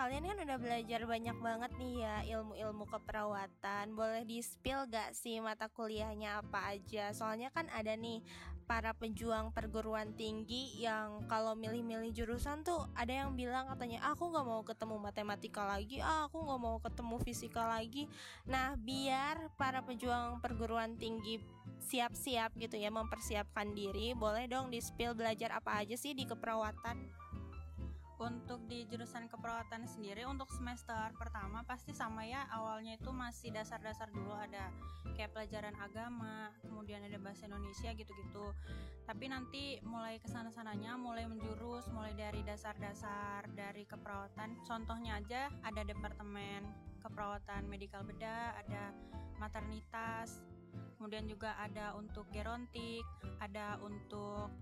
kalian 0.00 0.32
kan 0.32 0.38
udah 0.48 0.56
belajar 0.56 1.04
banyak 1.04 1.36
banget 1.44 1.72
nih 1.76 1.94
ya 2.00 2.16
ilmu-ilmu 2.40 2.88
keperawatan. 2.88 3.92
Boleh 3.92 4.24
di-spill 4.24 4.88
gak 4.88 5.12
sih 5.12 5.44
mata 5.44 5.68
kuliahnya 5.68 6.40
apa 6.40 6.72
aja? 6.72 7.12
Soalnya 7.12 7.52
kan 7.52 7.68
ada 7.68 7.92
nih 8.00 8.24
para 8.64 8.96
pejuang 8.96 9.52
perguruan 9.52 10.16
tinggi 10.16 10.80
yang 10.80 11.28
kalau 11.28 11.52
milih-milih 11.52 12.16
jurusan 12.16 12.64
tuh 12.64 12.88
ada 12.96 13.12
yang 13.12 13.36
bilang 13.36 13.68
katanya 13.68 14.00
aku 14.08 14.30
nggak 14.32 14.46
mau 14.46 14.62
ketemu 14.64 14.96
matematika 14.96 15.68
lagi, 15.68 16.00
ah, 16.00 16.30
aku 16.30 16.48
nggak 16.48 16.60
mau 16.64 16.78
ketemu 16.80 17.16
fisika 17.20 17.66
lagi. 17.68 18.08
Nah 18.48 18.80
biar 18.80 19.52
para 19.60 19.84
pejuang 19.84 20.40
perguruan 20.40 20.96
tinggi 20.96 21.44
siap-siap 21.82 22.56
gitu 22.56 22.80
ya 22.80 22.88
mempersiapkan 22.88 23.76
diri, 23.76 24.16
boleh 24.16 24.48
dong 24.48 24.72
di-spill 24.72 25.12
belajar 25.12 25.52
apa 25.52 25.84
aja 25.84 25.98
sih 25.98 26.16
di 26.16 26.24
keperawatan? 26.24 27.29
Untuk 28.20 28.60
di 28.68 28.84
jurusan 28.84 29.26
keperawatan 29.32 29.88
sendiri 29.88 30.28
untuk 30.28 30.52
semester 30.52 31.08
pertama 31.16 31.64
pasti 31.64 31.96
sama 31.96 32.22
ya. 32.28 32.44
Awalnya 32.52 33.00
itu 33.00 33.08
masih 33.10 33.48
dasar-dasar 33.48 34.12
dulu 34.12 34.36
ada 34.36 34.68
kayak 35.16 35.32
pelajaran 35.32 35.72
agama 35.80 36.52
kemudian 36.60 37.00
ada 37.00 37.16
bahasa 37.16 37.48
Indonesia 37.48 37.96
gitu-gitu. 37.96 38.46
Tapi 39.08 39.24
nanti 39.32 39.80
mulai 39.82 40.20
ke 40.20 40.28
sana 40.28 40.52
sananya 40.52 41.00
mulai 41.00 41.24
menjurus 41.24 41.88
mulai 41.90 42.12
dari 42.12 42.44
dasar-dasar 42.44 43.48
dari 43.56 43.88
keperawatan. 43.88 44.60
Contohnya 44.68 45.18
aja 45.18 45.48
ada 45.64 45.80
departemen 45.80 46.68
keperawatan 47.00 47.64
medikal 47.66 48.04
bedah 48.04 48.52
ada 48.60 48.92
maternitas 49.40 50.44
kemudian 51.00 51.24
juga 51.24 51.56
ada 51.56 51.96
untuk 51.96 52.28
gerontik 52.28 53.02
ada 53.40 53.80
untuk 53.80 54.52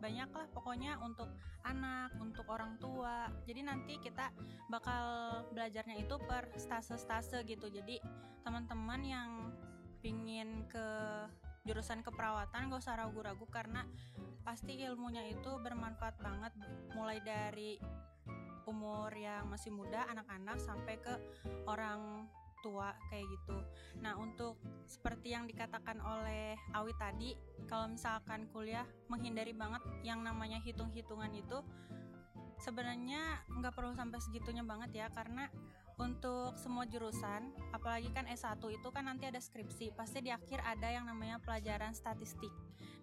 banyak 0.00 0.30
lah 0.32 0.48
pokoknya 0.50 0.96
untuk 1.04 1.28
anak, 1.62 2.16
untuk 2.18 2.48
orang 2.48 2.80
tua. 2.80 3.28
Jadi 3.44 3.60
nanti 3.62 4.00
kita 4.00 4.32
bakal 4.72 5.04
belajarnya 5.52 6.00
itu 6.00 6.16
per 6.24 6.48
stase-stase 6.56 7.44
gitu. 7.44 7.68
Jadi 7.68 8.00
teman-teman 8.42 9.00
yang 9.04 9.30
pingin 10.00 10.64
ke 10.66 10.88
jurusan 11.68 12.00
keperawatan 12.00 12.72
gak 12.72 12.80
usah 12.80 12.96
ragu-ragu 12.96 13.44
karena 13.52 13.84
pasti 14.40 14.80
ilmunya 14.80 15.28
itu 15.28 15.60
bermanfaat 15.60 16.16
banget 16.24 16.52
mulai 16.96 17.20
dari 17.20 17.76
umur 18.64 19.12
yang 19.12 19.44
masih 19.52 19.68
muda 19.68 20.08
anak-anak 20.08 20.56
sampai 20.56 20.96
ke 20.96 21.14
orang 21.68 22.24
tua 22.60 22.94
kayak 23.08 23.26
gitu. 23.28 23.58
Nah, 24.00 24.16
untuk 24.16 24.56
seperti 24.86 25.32
yang 25.34 25.44
dikatakan 25.48 26.00
oleh 26.00 26.56
Awi 26.76 26.92
tadi, 26.96 27.36
kalau 27.66 27.90
misalkan 27.92 28.48
kuliah 28.52 28.86
menghindari 29.08 29.52
banget 29.52 29.82
yang 30.04 30.20
namanya 30.24 30.60
hitung-hitungan 30.62 31.32
itu 31.36 31.60
sebenarnya 32.60 33.40
nggak 33.56 33.72
perlu 33.72 33.96
sampai 33.96 34.20
segitunya 34.20 34.60
banget 34.60 34.92
ya 34.92 35.06
karena 35.08 35.48
untuk 36.00 36.56
semua 36.56 36.88
jurusan, 36.88 37.52
apalagi 37.76 38.08
kan 38.16 38.24
S1 38.24 38.56
itu 38.72 38.88
kan 38.88 39.04
nanti 39.04 39.28
ada 39.28 39.36
skripsi, 39.36 39.92
pasti 39.92 40.24
di 40.24 40.32
akhir 40.32 40.64
ada 40.64 40.88
yang 40.88 41.04
namanya 41.04 41.36
pelajaran 41.44 41.92
statistik. 41.92 42.48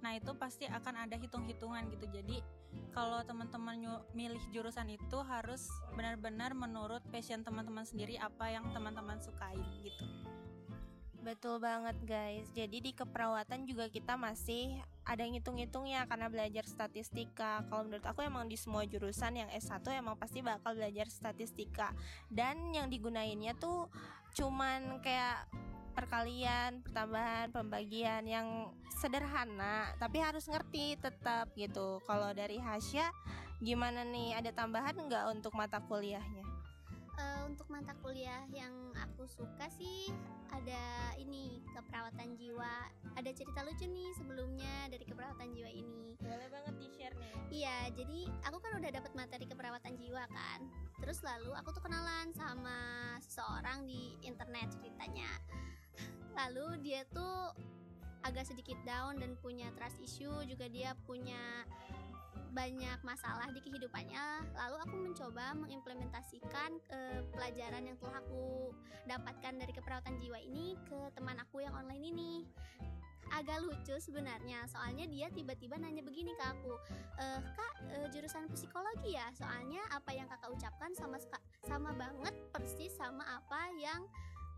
Nah, 0.02 0.18
itu 0.18 0.34
pasti 0.34 0.66
akan 0.66 1.06
ada 1.06 1.14
hitung-hitungan 1.14 1.94
gitu. 1.94 2.10
Jadi, 2.10 2.42
kalau 2.98 3.22
teman-teman 3.22 4.02
milih 4.18 4.42
jurusan 4.50 4.90
itu 4.90 5.18
harus 5.22 5.70
benar-benar 5.94 6.58
menurut 6.58 7.06
passion 7.14 7.46
teman-teman 7.46 7.86
sendiri 7.86 8.18
apa 8.18 8.50
yang 8.50 8.66
teman-teman 8.74 9.22
sukai 9.22 9.58
gitu. 9.86 10.06
Betul 11.28 11.60
banget 11.60 12.00
guys. 12.08 12.48
Jadi 12.56 12.80
di 12.80 12.92
keperawatan 12.96 13.68
juga 13.68 13.92
kita 13.92 14.16
masih 14.16 14.80
ada 15.04 15.28
ngitung-ngitungnya 15.28 16.08
karena 16.08 16.32
belajar 16.32 16.64
statistika. 16.64 17.68
Kalau 17.68 17.84
menurut 17.84 18.08
aku 18.08 18.24
emang 18.24 18.48
di 18.48 18.56
semua 18.56 18.88
jurusan 18.88 19.36
yang 19.36 19.50
S1 19.52 19.84
emang 19.92 20.16
pasti 20.16 20.40
bakal 20.40 20.80
belajar 20.80 21.12
statistika. 21.12 21.92
Dan 22.32 22.72
yang 22.72 22.88
digunainnya 22.88 23.60
tuh 23.60 23.92
cuman 24.40 25.04
kayak 25.04 25.52
perkalian, 25.98 26.86
pertambahan, 26.86 27.50
pembagian 27.50 28.22
yang 28.30 28.70
sederhana, 29.02 29.90
tapi 29.98 30.22
harus 30.22 30.46
ngerti 30.46 30.94
tetap 31.02 31.50
gitu. 31.58 31.98
Kalau 32.06 32.30
dari 32.38 32.62
Hasya, 32.62 33.10
gimana 33.58 34.06
nih? 34.06 34.38
Ada 34.38 34.54
tambahan 34.54 34.94
nggak 34.94 35.26
untuk 35.34 35.58
mata 35.58 35.82
kuliahnya? 35.82 36.46
Uh, 37.18 37.50
untuk 37.50 37.66
mata 37.74 37.98
kuliah 38.06 38.46
yang 38.54 38.94
aku 38.94 39.26
suka 39.26 39.66
sih 39.74 40.14
ada 40.54 41.18
ini 41.18 41.66
keperawatan 41.74 42.38
jiwa 42.38 42.94
ada 43.18 43.30
cerita 43.34 43.66
lucu 43.66 43.90
nih 43.90 44.14
sebelumnya 44.14 44.86
dari 44.94 45.02
keperawatan 45.02 45.50
jiwa 45.58 45.66
ini 45.66 46.14
boleh 46.22 46.46
banget 46.54 46.78
di 46.78 46.88
share 46.94 47.18
nih 47.18 47.36
iya 47.50 47.90
jadi 47.98 48.30
aku 48.46 48.62
kan 48.62 48.78
udah 48.78 48.92
dapat 48.94 49.12
materi 49.18 49.50
keperawatan 49.50 49.98
jiwa 49.98 50.30
kan 50.30 50.70
terus 51.02 51.26
lalu 51.26 51.58
aku 51.58 51.74
tuh 51.74 51.82
kenalan 51.82 52.30
sama 52.38 52.78
seseorang 53.26 53.90
di 53.90 54.14
internet 54.22 54.70
ceritanya 54.78 55.30
lalu 56.38 56.78
dia 56.86 57.02
tuh 57.10 57.52
agak 58.26 58.46
sedikit 58.46 58.78
down 58.84 59.18
dan 59.18 59.40
punya 59.40 59.72
trust 59.80 60.04
issue 60.04 60.44
juga 60.44 60.68
dia 60.68 60.92
punya 61.08 61.40
banyak 62.58 63.00
masalah 63.06 63.48
di 63.54 63.62
kehidupannya. 63.62 64.50
Lalu 64.58 64.78
aku 64.82 64.96
mencoba 64.98 65.54
mengimplementasikan 65.54 66.82
uh, 66.90 67.22
pelajaran 67.30 67.86
yang 67.86 67.98
telah 68.02 68.18
aku 68.18 68.74
dapatkan 69.06 69.54
dari 69.62 69.72
keperawatan 69.78 70.18
jiwa 70.18 70.42
ini 70.42 70.74
ke 70.90 71.14
teman 71.14 71.38
aku 71.38 71.62
yang 71.62 71.78
online 71.78 72.04
ini. 72.10 72.34
Agak 73.28 73.60
lucu 73.60 74.00
sebenarnya 74.00 74.64
soalnya 74.72 75.04
dia 75.04 75.28
tiba-tiba 75.28 75.76
nanya 75.76 76.00
begini 76.00 76.32
ke 76.32 76.44
aku 76.48 76.80
e, 77.20 77.26
kak 77.44 77.74
e, 77.92 77.96
jurusan 78.16 78.48
psikologi 78.56 79.20
ya? 79.20 79.28
Soalnya 79.36 79.84
apa 79.92 80.16
yang 80.16 80.32
kakak 80.32 80.48
ucapkan 80.48 80.96
sama 80.96 81.20
sama 81.68 81.92
banget 82.00 82.32
persis 82.56 82.96
sama 82.96 83.28
apa 83.28 83.68
yang 83.76 84.08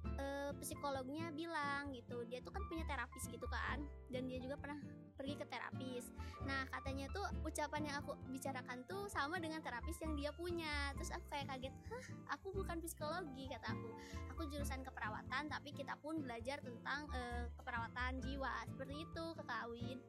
uh, 0.05 0.51
psikolognya 0.59 1.31
bilang 1.33 1.91
gitu 1.95 2.23
dia 2.27 2.39
tuh 2.43 2.51
kan 2.53 2.63
punya 2.67 2.83
terapis 2.85 3.25
gitu 3.29 3.47
kan 3.47 3.83
dan 4.11 4.25
dia 4.27 4.39
juga 4.41 4.55
pernah 4.59 4.79
pergi 5.19 5.35
ke 5.35 5.45
terapis. 5.51 6.07
Nah 6.47 6.63
katanya 6.71 7.11
tuh 7.11 7.27
ucapan 7.43 7.91
yang 7.91 7.95
aku 7.99 8.15
bicarakan 8.31 8.87
tuh 8.87 9.11
sama 9.11 9.35
dengan 9.43 9.59
terapis 9.59 9.99
yang 9.99 10.15
dia 10.15 10.31
punya. 10.31 10.95
Terus 10.95 11.11
aku 11.11 11.25
kayak 11.27 11.51
kaget 11.51 11.75
hah 11.91 12.05
aku 12.39 12.55
bukan 12.55 12.79
psikologi 12.79 13.51
kata 13.51 13.67
aku. 13.67 13.89
Aku 14.31 14.41
jurusan 14.47 14.79
keperawatan 14.87 15.51
tapi 15.51 15.75
kita 15.75 15.99
pun 15.99 16.23
belajar 16.23 16.63
tentang 16.63 17.11
uh, 17.11 17.51
keperawatan 17.59 18.23
jiwa. 18.23 18.63
Seperti 18.71 18.95
itu 19.03 19.23
kakak 19.35 19.59
Awin 19.67 19.99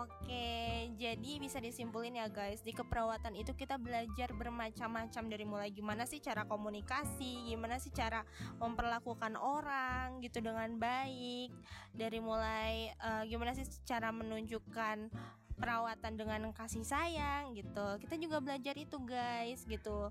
Oke, 0.00 0.88
jadi 0.96 1.32
bisa 1.40 1.60
disimpulin 1.60 2.16
ya 2.16 2.28
guys, 2.28 2.60
di 2.64 2.72
keperawatan 2.72 3.36
itu 3.36 3.52
kita 3.52 3.76
belajar 3.76 4.32
bermacam-macam 4.32 5.24
dari 5.28 5.44
mulai 5.44 5.68
gimana 5.72 6.04
sih 6.08 6.20
cara 6.20 6.48
komunikasi, 6.48 7.50
gimana 7.52 7.76
sih 7.80 7.92
cara 7.92 8.24
memperlakukan 8.60 9.36
orang 9.36 10.20
gitu 10.24 10.40
dengan 10.40 10.76
baik, 10.76 11.52
dari 11.92 12.18
mulai 12.20 12.92
uh, 13.00 13.24
gimana 13.28 13.52
sih 13.56 13.66
cara 13.84 14.08
menunjukkan 14.12 15.12
perawatan 15.60 16.16
dengan 16.16 16.40
kasih 16.56 16.82
sayang 16.82 17.52
gitu. 17.52 18.00
Kita 18.00 18.16
juga 18.16 18.40
belajar 18.40 18.72
itu 18.80 18.96
guys 19.04 19.68
gitu. 19.68 20.08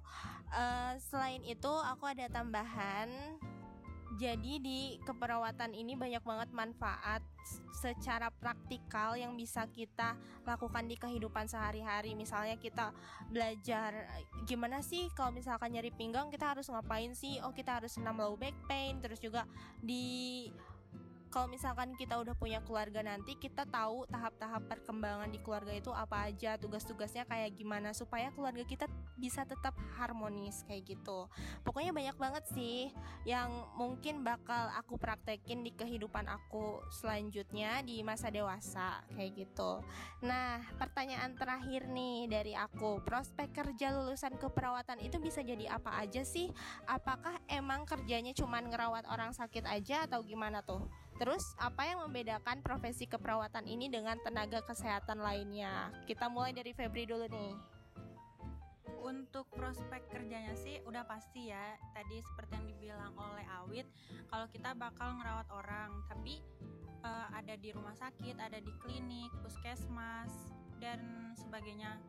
Uh, 0.54 0.94
selain 1.10 1.42
itu 1.42 1.70
aku 1.70 2.06
ada 2.06 2.30
tambahan 2.30 3.10
jadi 4.18 4.58
di 4.58 4.98
keperawatan 5.06 5.78
ini 5.78 5.94
banyak 5.94 6.26
banget 6.26 6.50
manfaat 6.50 7.22
secara 7.70 8.34
praktikal 8.34 9.14
yang 9.14 9.38
bisa 9.38 9.70
kita 9.70 10.18
lakukan 10.44 10.90
di 10.90 10.98
kehidupan 10.98 11.46
sehari-hari. 11.46 12.18
Misalnya 12.18 12.58
kita 12.58 12.90
belajar 13.30 14.10
gimana 14.50 14.82
sih 14.82 15.08
kalau 15.14 15.30
misalkan 15.30 15.78
nyari 15.78 15.94
pinggang 15.94 16.34
kita 16.34 16.58
harus 16.58 16.68
ngapain 16.68 17.14
sih? 17.14 17.38
Oh, 17.46 17.54
kita 17.54 17.78
harus 17.78 17.96
senam 17.96 18.18
low 18.18 18.34
back 18.34 18.58
pain, 18.66 18.98
terus 18.98 19.22
juga 19.22 19.46
di 19.78 20.50
kalau 21.30 21.46
misalkan 21.46 21.94
kita 21.94 22.18
udah 22.18 22.34
punya 22.34 22.60
keluarga 22.66 23.06
nanti 23.06 23.38
kita 23.38 23.66
tahu 23.70 24.10
tahap-tahap 24.10 24.66
perkembangan 24.66 25.30
di 25.30 25.40
keluarga 25.42 25.74
itu 25.78 25.94
apa 25.94 26.26
aja 26.30 26.58
tugas-tugasnya 26.58 27.30
kayak 27.30 27.54
gimana 27.54 27.94
supaya 27.94 28.34
keluarga 28.34 28.66
kita 28.66 28.90
bisa 29.20 29.46
tetap 29.46 29.78
harmonis 30.00 30.66
kayak 30.66 30.98
gitu. 30.98 31.30
Pokoknya 31.62 31.94
banyak 31.94 32.18
banget 32.18 32.44
sih 32.50 32.90
yang 33.30 33.52
mungkin 33.78 34.26
bakal 34.26 34.74
aku 34.74 34.98
praktekin 34.98 35.62
di 35.62 35.76
kehidupan 35.76 36.26
aku 36.26 36.82
selanjutnya 36.90 37.86
di 37.86 38.02
masa 38.02 38.34
dewasa 38.34 39.06
kayak 39.14 39.46
gitu. 39.46 39.86
Nah 40.26 40.66
pertanyaan 40.82 41.38
terakhir 41.38 41.86
nih 41.92 42.26
dari 42.26 42.54
aku. 42.58 43.06
Prospek 43.06 43.54
kerja 43.54 43.94
lulusan 43.94 44.40
keperawatan 44.42 45.04
itu 45.04 45.22
bisa 45.22 45.46
jadi 45.46 45.78
apa 45.78 46.00
aja 46.02 46.26
sih? 46.26 46.50
Apakah 46.90 47.38
emang 47.46 47.86
kerjanya 47.86 48.34
cuman 48.34 48.72
ngerawat 48.72 49.06
orang 49.12 49.36
sakit 49.36 49.68
aja 49.70 50.10
atau 50.10 50.26
gimana 50.26 50.66
tuh 50.66 50.82
Terus 51.20 51.52
apa 51.60 51.84
yang 51.84 52.00
membedakan 52.08 52.64
profesi 52.64 53.04
keperawatan 53.04 53.68
ini 53.68 53.92
dengan 53.92 54.16
tenaga 54.24 54.64
kesehatan 54.64 55.20
lainnya? 55.20 55.92
Kita 56.08 56.32
mulai 56.32 56.56
dari 56.56 56.72
Febri 56.72 57.04
dulu 57.04 57.28
nih. 57.28 57.54
Untuk 59.04 59.52
prospek 59.52 60.08
kerjanya 60.08 60.56
sih 60.56 60.80
udah 60.88 61.04
pasti 61.04 61.52
ya. 61.52 61.76
Tadi 61.92 62.24
seperti 62.24 62.52
yang 62.56 62.68
dibilang 62.72 63.14
oleh 63.20 63.44
Awit, 63.52 63.88
kalau 64.32 64.48
kita 64.48 64.72
bakal 64.80 65.20
ngerawat 65.20 65.48
orang, 65.52 65.92
tapi 66.08 66.40
uh, 67.04 67.28
ada 67.36 67.60
di 67.60 67.76
rumah 67.76 68.00
sakit, 68.00 68.40
ada 68.40 68.64
di 68.64 68.72
klinik, 68.80 69.28
puskesmas 69.44 70.32
dan 70.80 71.36
sebagainya. 71.36 72.00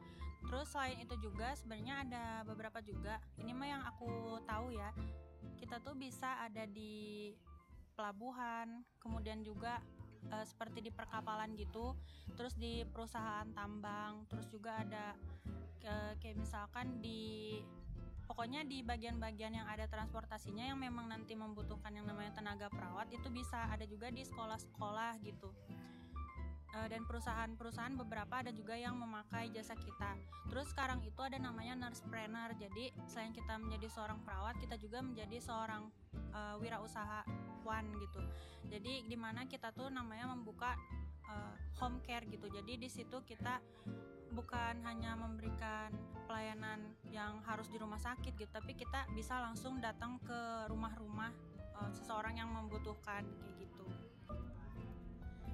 Terus 0.47 0.71
selain 0.71 1.03
itu 1.03 1.19
juga 1.19 1.59
sebenarnya 1.59 2.07
ada 2.07 2.25
beberapa 2.47 2.79
juga. 2.79 3.19
Ini 3.43 3.51
mah 3.59 3.69
yang 3.69 3.83
aku 3.91 4.39
tahu 4.47 4.71
ya. 4.71 4.95
Kita 5.59 5.83
tuh 5.83 5.99
bisa 5.99 6.47
ada 6.47 6.63
di 6.63 7.35
pelabuhan, 8.01 8.81
kemudian 8.97 9.45
juga 9.45 9.77
uh, 10.33 10.45
seperti 10.49 10.89
di 10.89 10.91
perkapalan 10.91 11.53
gitu, 11.61 11.93
terus 12.33 12.57
di 12.57 12.81
perusahaan 12.89 13.45
tambang, 13.53 14.25
terus 14.33 14.49
juga 14.49 14.81
ada 14.81 15.13
uh, 15.85 16.13
kayak 16.17 16.41
misalkan 16.41 17.05
di 17.05 17.61
pokoknya 18.25 18.65
di 18.65 18.81
bagian-bagian 18.81 19.59
yang 19.61 19.67
ada 19.69 19.85
transportasinya 19.91 20.71
yang 20.73 20.81
memang 20.81 21.13
nanti 21.13 21.37
membutuhkan 21.37 21.93
yang 21.93 22.07
namanya 22.09 22.33
tenaga 22.33 22.71
perawat 22.73 23.11
itu 23.13 23.27
bisa 23.29 23.69
ada 23.69 23.83
juga 23.85 24.09
di 24.09 24.23
sekolah-sekolah 24.23 25.19
gitu 25.27 25.51
uh, 26.75 26.87
dan 26.91 27.03
perusahaan-perusahaan 27.07 27.95
beberapa 27.99 28.43
ada 28.43 28.51
juga 28.55 28.79
yang 28.79 28.95
memakai 28.99 29.51
jasa 29.51 29.75
kita. 29.75 30.17
Terus 30.51 30.71
sekarang 30.71 31.03
itu 31.03 31.21
ada 31.23 31.39
namanya 31.39 31.75
nurse 31.77 32.03
trainer. 32.07 32.55
Jadi 32.59 32.95
selain 33.07 33.35
kita 33.35 33.59
menjadi 33.59 33.87
seorang 33.91 34.19
perawat, 34.23 34.59
kita 34.59 34.79
juga 34.79 35.03
menjadi 35.03 35.39
seorang 35.43 35.91
uh, 36.35 36.55
wirausahawan 36.59 37.85
gitu. 37.99 38.21
Jadi 38.71 39.07
di 39.07 39.17
mana 39.19 39.47
kita 39.47 39.75
tuh 39.75 39.91
namanya 39.91 40.31
membuka 40.31 40.79
uh, 41.27 41.55
home 41.83 41.99
care 42.03 42.27
gitu. 42.31 42.47
Jadi 42.51 42.79
di 42.79 42.89
situ 42.91 43.23
kita 43.27 43.59
bukan 44.31 44.79
hanya 44.87 45.19
memberikan 45.19 45.91
pelayanan 46.31 46.95
yang 47.11 47.43
harus 47.43 47.67
di 47.67 47.83
rumah 47.83 47.99
sakit 47.99 48.39
gitu, 48.39 48.51
tapi 48.55 48.79
kita 48.79 49.11
bisa 49.11 49.43
langsung 49.43 49.83
datang 49.83 50.23
ke 50.23 50.71
rumah-rumah 50.71 51.35
uh, 51.75 51.91
seseorang 51.91 52.39
yang 52.39 52.47
membutuhkan 52.55 53.27
kayak 53.43 53.67
gitu 53.67 53.80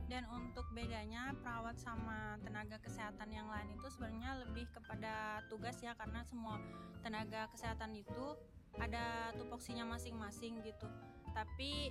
dan 0.07 0.23
untuk 0.31 0.66
bedanya 0.71 1.35
perawat 1.42 1.75
sama 1.79 2.38
tenaga 2.47 2.79
kesehatan 2.83 3.31
yang 3.31 3.51
lain 3.51 3.75
itu 3.75 3.87
sebenarnya 3.90 4.47
lebih 4.47 4.66
kepada 4.71 5.42
tugas 5.51 5.79
ya 5.83 5.99
karena 5.99 6.23
semua 6.23 6.62
tenaga 7.03 7.51
kesehatan 7.51 7.95
itu 7.95 8.38
ada 8.79 9.35
tupoksinya 9.35 9.83
masing-masing 9.88 10.62
gitu 10.62 10.87
tapi 11.35 11.90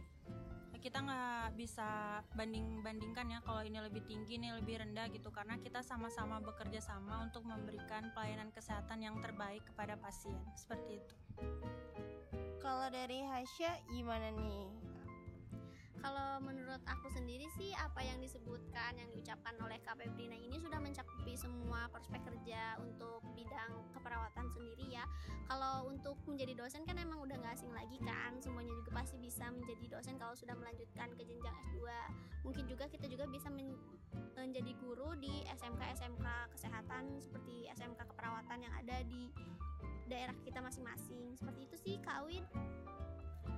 kita 0.85 1.01
nggak 1.01 1.57
bisa 1.57 2.21
banding 2.37 2.85
bandingkan 2.85 3.25
ya 3.25 3.41
kalau 3.41 3.65
ini 3.65 3.81
lebih 3.81 4.05
tinggi 4.05 4.37
ini 4.37 4.53
lebih 4.53 4.85
rendah 4.85 5.09
gitu 5.09 5.33
karena 5.33 5.57
kita 5.57 5.81
sama-sama 5.81 6.37
bekerja 6.45 6.77
sama 6.77 7.25
untuk 7.25 7.41
memberikan 7.41 8.13
pelayanan 8.13 8.53
kesehatan 8.53 9.01
yang 9.01 9.17
terbaik 9.17 9.65
kepada 9.65 9.97
pasien 9.97 10.37
seperti 10.53 11.01
itu. 11.01 11.15
Kalau 12.61 12.85
dari 12.93 13.25
Hasya 13.25 13.81
gimana 13.89 14.29
nih? 14.37 14.94
Kalau 16.05 16.37
menurut 16.37 16.85
aku 16.85 17.09
sendiri 17.09 17.49
sih 17.57 17.73
apa 17.73 18.05
yang 18.05 18.21
disebutkan 18.21 18.93
yang 18.93 19.09
diucapkan 19.09 19.57
oleh 19.57 19.81
Kak 19.81 19.97
Febrina 19.97 20.37
ini 20.37 20.61
sudah 20.61 20.77
mencakupi 20.77 21.33
semua 21.33 21.89
prospek 21.89 22.21
kerja 22.21 22.77
untuk 22.77 23.25
bidang 23.33 23.89
keperawatan 23.89 24.45
sendiri 24.53 24.85
ya. 24.93 25.01
Kalau 25.49 25.89
untuk 25.89 26.21
menjadi 26.29 26.53
dosen 26.53 26.85
kan 26.85 27.01
emang 27.01 27.25
udah 27.25 27.41
gak 27.41 27.57
asing 27.57 27.73
lagi 27.73 27.97
kan 28.05 28.37
semuanya 28.37 28.69
juga 28.77 29.01
pasti 29.01 29.17
bisa 29.17 29.49
menjadi 29.49 29.97
dosen 29.97 30.21
kalau 30.21 30.37
sudah 30.37 30.53
melanjutkan 30.53 31.09
ke 31.17 31.25
jenjang 31.25 31.57
S2 31.73 31.81
mungkin 32.45 32.63
juga 32.69 32.85
kita 32.85 33.09
juga 33.09 33.25
bisa 33.25 33.49
men 33.49 33.73
menjadi 34.37 34.77
guru 34.77 35.17
di 35.17 35.41
SMK-SMK 35.57 36.53
kesehatan 36.53 37.17
seperti 37.17 37.65
SMK 37.73 37.97
keperawatan 38.13 38.61
yang 38.61 38.73
ada 38.77 39.01
di 39.09 39.33
daerah 40.05 40.37
kita 40.45 40.61
masing-masing. 40.61 41.33
Seperti 41.33 41.65
itu 41.65 41.75
sih 41.81 41.95
Kak 42.05 42.21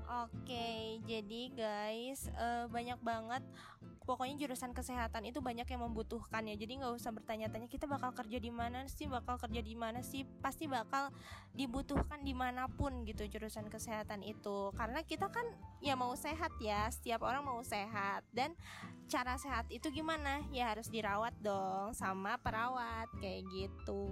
Oke, 0.07 1.03
jadi 1.03 1.41
guys 1.51 2.31
uh, 2.39 2.71
banyak 2.71 2.95
banget 3.03 3.43
pokoknya 4.07 4.39
jurusan 4.39 4.71
kesehatan 4.71 5.27
itu 5.27 5.43
banyak 5.43 5.67
yang 5.67 5.83
membutuhkan 5.83 6.47
ya. 6.47 6.55
Jadi 6.55 6.79
nggak 6.79 6.95
usah 6.95 7.11
bertanya-tanya 7.11 7.67
kita 7.67 7.91
bakal 7.91 8.15
kerja 8.15 8.39
di 8.39 8.47
mana 8.47 8.87
sih, 8.87 9.03
bakal 9.11 9.35
kerja 9.35 9.59
di 9.59 9.75
mana 9.75 9.99
sih, 9.99 10.23
pasti 10.39 10.71
bakal 10.71 11.11
dibutuhkan 11.51 12.23
di 12.23 12.31
mana 12.31 12.71
pun 12.71 13.03
gitu 13.03 13.27
jurusan 13.27 13.67
kesehatan 13.67 14.23
itu. 14.23 14.71
Karena 14.79 15.03
kita 15.03 15.27
kan 15.27 15.43
ya 15.83 15.99
mau 15.99 16.15
sehat 16.15 16.55
ya, 16.63 16.87
setiap 16.87 17.27
orang 17.27 17.43
mau 17.43 17.59
sehat 17.67 18.23
dan 18.31 18.55
cara 19.11 19.35
sehat 19.35 19.67
itu 19.67 19.91
gimana? 19.91 20.39
Ya 20.55 20.71
harus 20.71 20.87
dirawat 20.87 21.35
dong 21.43 21.91
sama 21.91 22.39
perawat 22.39 23.11
kayak 23.19 23.43
gitu. 23.51 24.07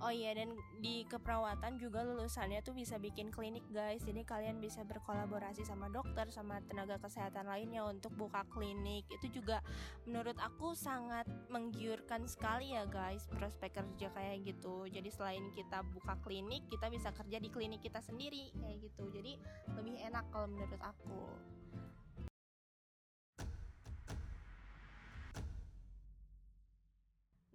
Oh 0.00 0.08
iya 0.08 0.32
dan 0.32 0.56
di 0.80 1.04
keperawatan 1.04 1.76
juga 1.76 2.00
lulusannya 2.00 2.64
tuh 2.64 2.72
bisa 2.72 2.96
bikin 2.96 3.28
klinik 3.28 3.68
guys. 3.68 4.00
Jadi 4.00 4.24
kalian 4.24 4.56
bisa 4.56 4.80
berkolaborasi 4.80 5.60
sama 5.68 5.92
dokter 5.92 6.24
sama 6.32 6.56
tenaga 6.64 6.96
kesehatan 6.96 7.44
lainnya 7.44 7.84
untuk 7.84 8.16
buka 8.16 8.48
klinik. 8.48 9.04
Itu 9.12 9.28
juga 9.28 9.60
menurut 10.08 10.40
aku 10.40 10.72
sangat 10.72 11.28
menggiurkan 11.52 12.24
sekali 12.24 12.72
ya 12.72 12.88
guys 12.88 13.28
prospek 13.28 13.76
kerja 13.76 14.08
kayak 14.16 14.40
gitu. 14.48 14.88
Jadi 14.88 15.12
selain 15.12 15.44
kita 15.52 15.84
buka 15.92 16.16
klinik 16.24 16.64
kita 16.72 16.88
bisa 16.88 17.12
kerja 17.12 17.36
di 17.36 17.52
klinik 17.52 17.84
kita 17.84 18.00
sendiri 18.00 18.56
kayak 18.56 18.80
gitu. 18.80 19.04
Jadi 19.12 19.36
lebih 19.76 20.00
enak 20.00 20.24
kalau 20.32 20.48
menurut 20.48 20.80
aku. 20.80 21.28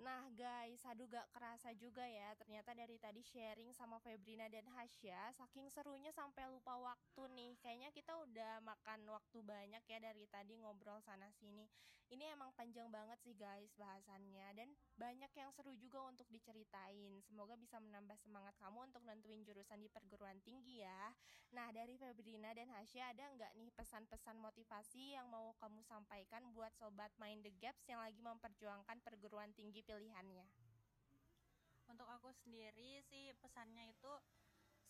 Nah 0.05 0.29
guys, 0.37 0.64
aduh 0.85 1.09
gak 1.09 1.27
kerasa 1.33 1.73
juga 1.73 2.05
ya. 2.05 2.37
Ternyata 2.37 2.77
dari 2.77 3.01
tadi 3.01 3.25
sharing 3.25 3.73
sama 3.73 3.97
Febrina 4.05 4.45
dan 4.45 4.69
Hasya 4.69 5.33
Saking 5.33 5.73
serunya 5.73 6.13
sampai 6.13 6.45
lupa 6.45 6.77
waktu 6.77 7.21
nih. 7.33 7.57
Kayaknya 7.57 7.89
kita 7.89 8.13
udah 8.13 8.61
makan 8.61 9.09
waktu 9.09 9.41
banyak 9.41 9.83
ya 9.89 9.97
dari 9.97 10.29
tadi 10.29 10.53
ngobrol 10.61 11.01
sana 11.01 11.27
sini. 11.41 11.65
Ini 12.05 12.37
emang 12.37 12.53
panjang 12.53 12.85
banget 12.93 13.17
sih 13.25 13.33
guys 13.33 13.73
bahasannya. 13.81 14.53
Dan 14.53 14.69
banyak 14.93 15.33
yang 15.33 15.49
seru 15.57 15.73
juga 15.73 16.05
untuk 16.05 16.29
diceritain. 16.29 17.17
Semoga 17.25 17.57
bisa 17.57 17.81
menambah 17.81 18.21
semangat 18.21 18.53
kamu 18.61 18.85
untuk 18.93 19.01
nentuin 19.09 19.41
jurusan 19.41 19.81
di 19.81 19.89
perguruan 19.89 20.37
tinggi 20.45 20.85
ya. 20.85 21.09
Nah 21.49 21.73
dari 21.73 21.97
Febrina 21.97 22.53
dan 22.53 22.69
Hasya 22.69 23.15
ada 23.15 23.25
nggak 23.33 23.57
nih 23.57 23.73
pesan-pesan 23.73 24.37
motivasi 24.37 25.17
yang 25.17 25.25
mau 25.33 25.57
kamu 25.57 25.81
sampaikan 25.81 26.45
buat 26.53 26.75
sobat 26.77 27.09
Mind 27.17 27.41
the 27.41 27.53
Gaps 27.57 27.89
yang 27.89 28.03
lagi 28.03 28.21
memperjuangkan 28.21 29.01
perguruan 29.01 29.49
tinggi 29.57 29.81
pilihannya? 29.81 30.74
Untuk 31.95 32.11
aku 32.11 32.27
sendiri 32.43 32.99
sih 33.07 33.31
pesannya 33.39 33.87
itu 33.87 34.11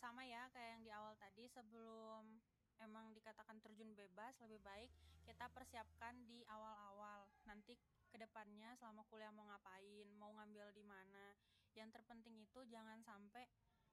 sama 0.01 0.25
ya 0.25 0.49
kayak 0.49 0.69
yang 0.73 0.81
di 0.81 0.89
awal 0.89 1.13
tadi 1.21 1.45
sebelum 1.45 2.41
emang 2.81 3.13
dikatakan 3.13 3.61
terjun 3.61 3.93
bebas 3.93 4.33
lebih 4.41 4.57
baik 4.65 4.89
kita 5.21 5.45
persiapkan 5.53 6.25
di 6.25 6.41
awal-awal. 6.49 7.29
Nanti 7.45 7.77
ke 8.09 8.17
depannya 8.17 8.73
selama 8.81 9.05
kuliah 9.05 9.29
mau 9.29 9.45
ngapain 9.45 10.09
mau 10.17 10.33
ngambil 10.33 10.73
di 10.73 10.81
mana. 10.81 11.37
Yang 11.77 12.01
terpenting 12.01 12.41
itu 12.41 12.65
jangan 12.73 12.97
sampai 13.05 13.45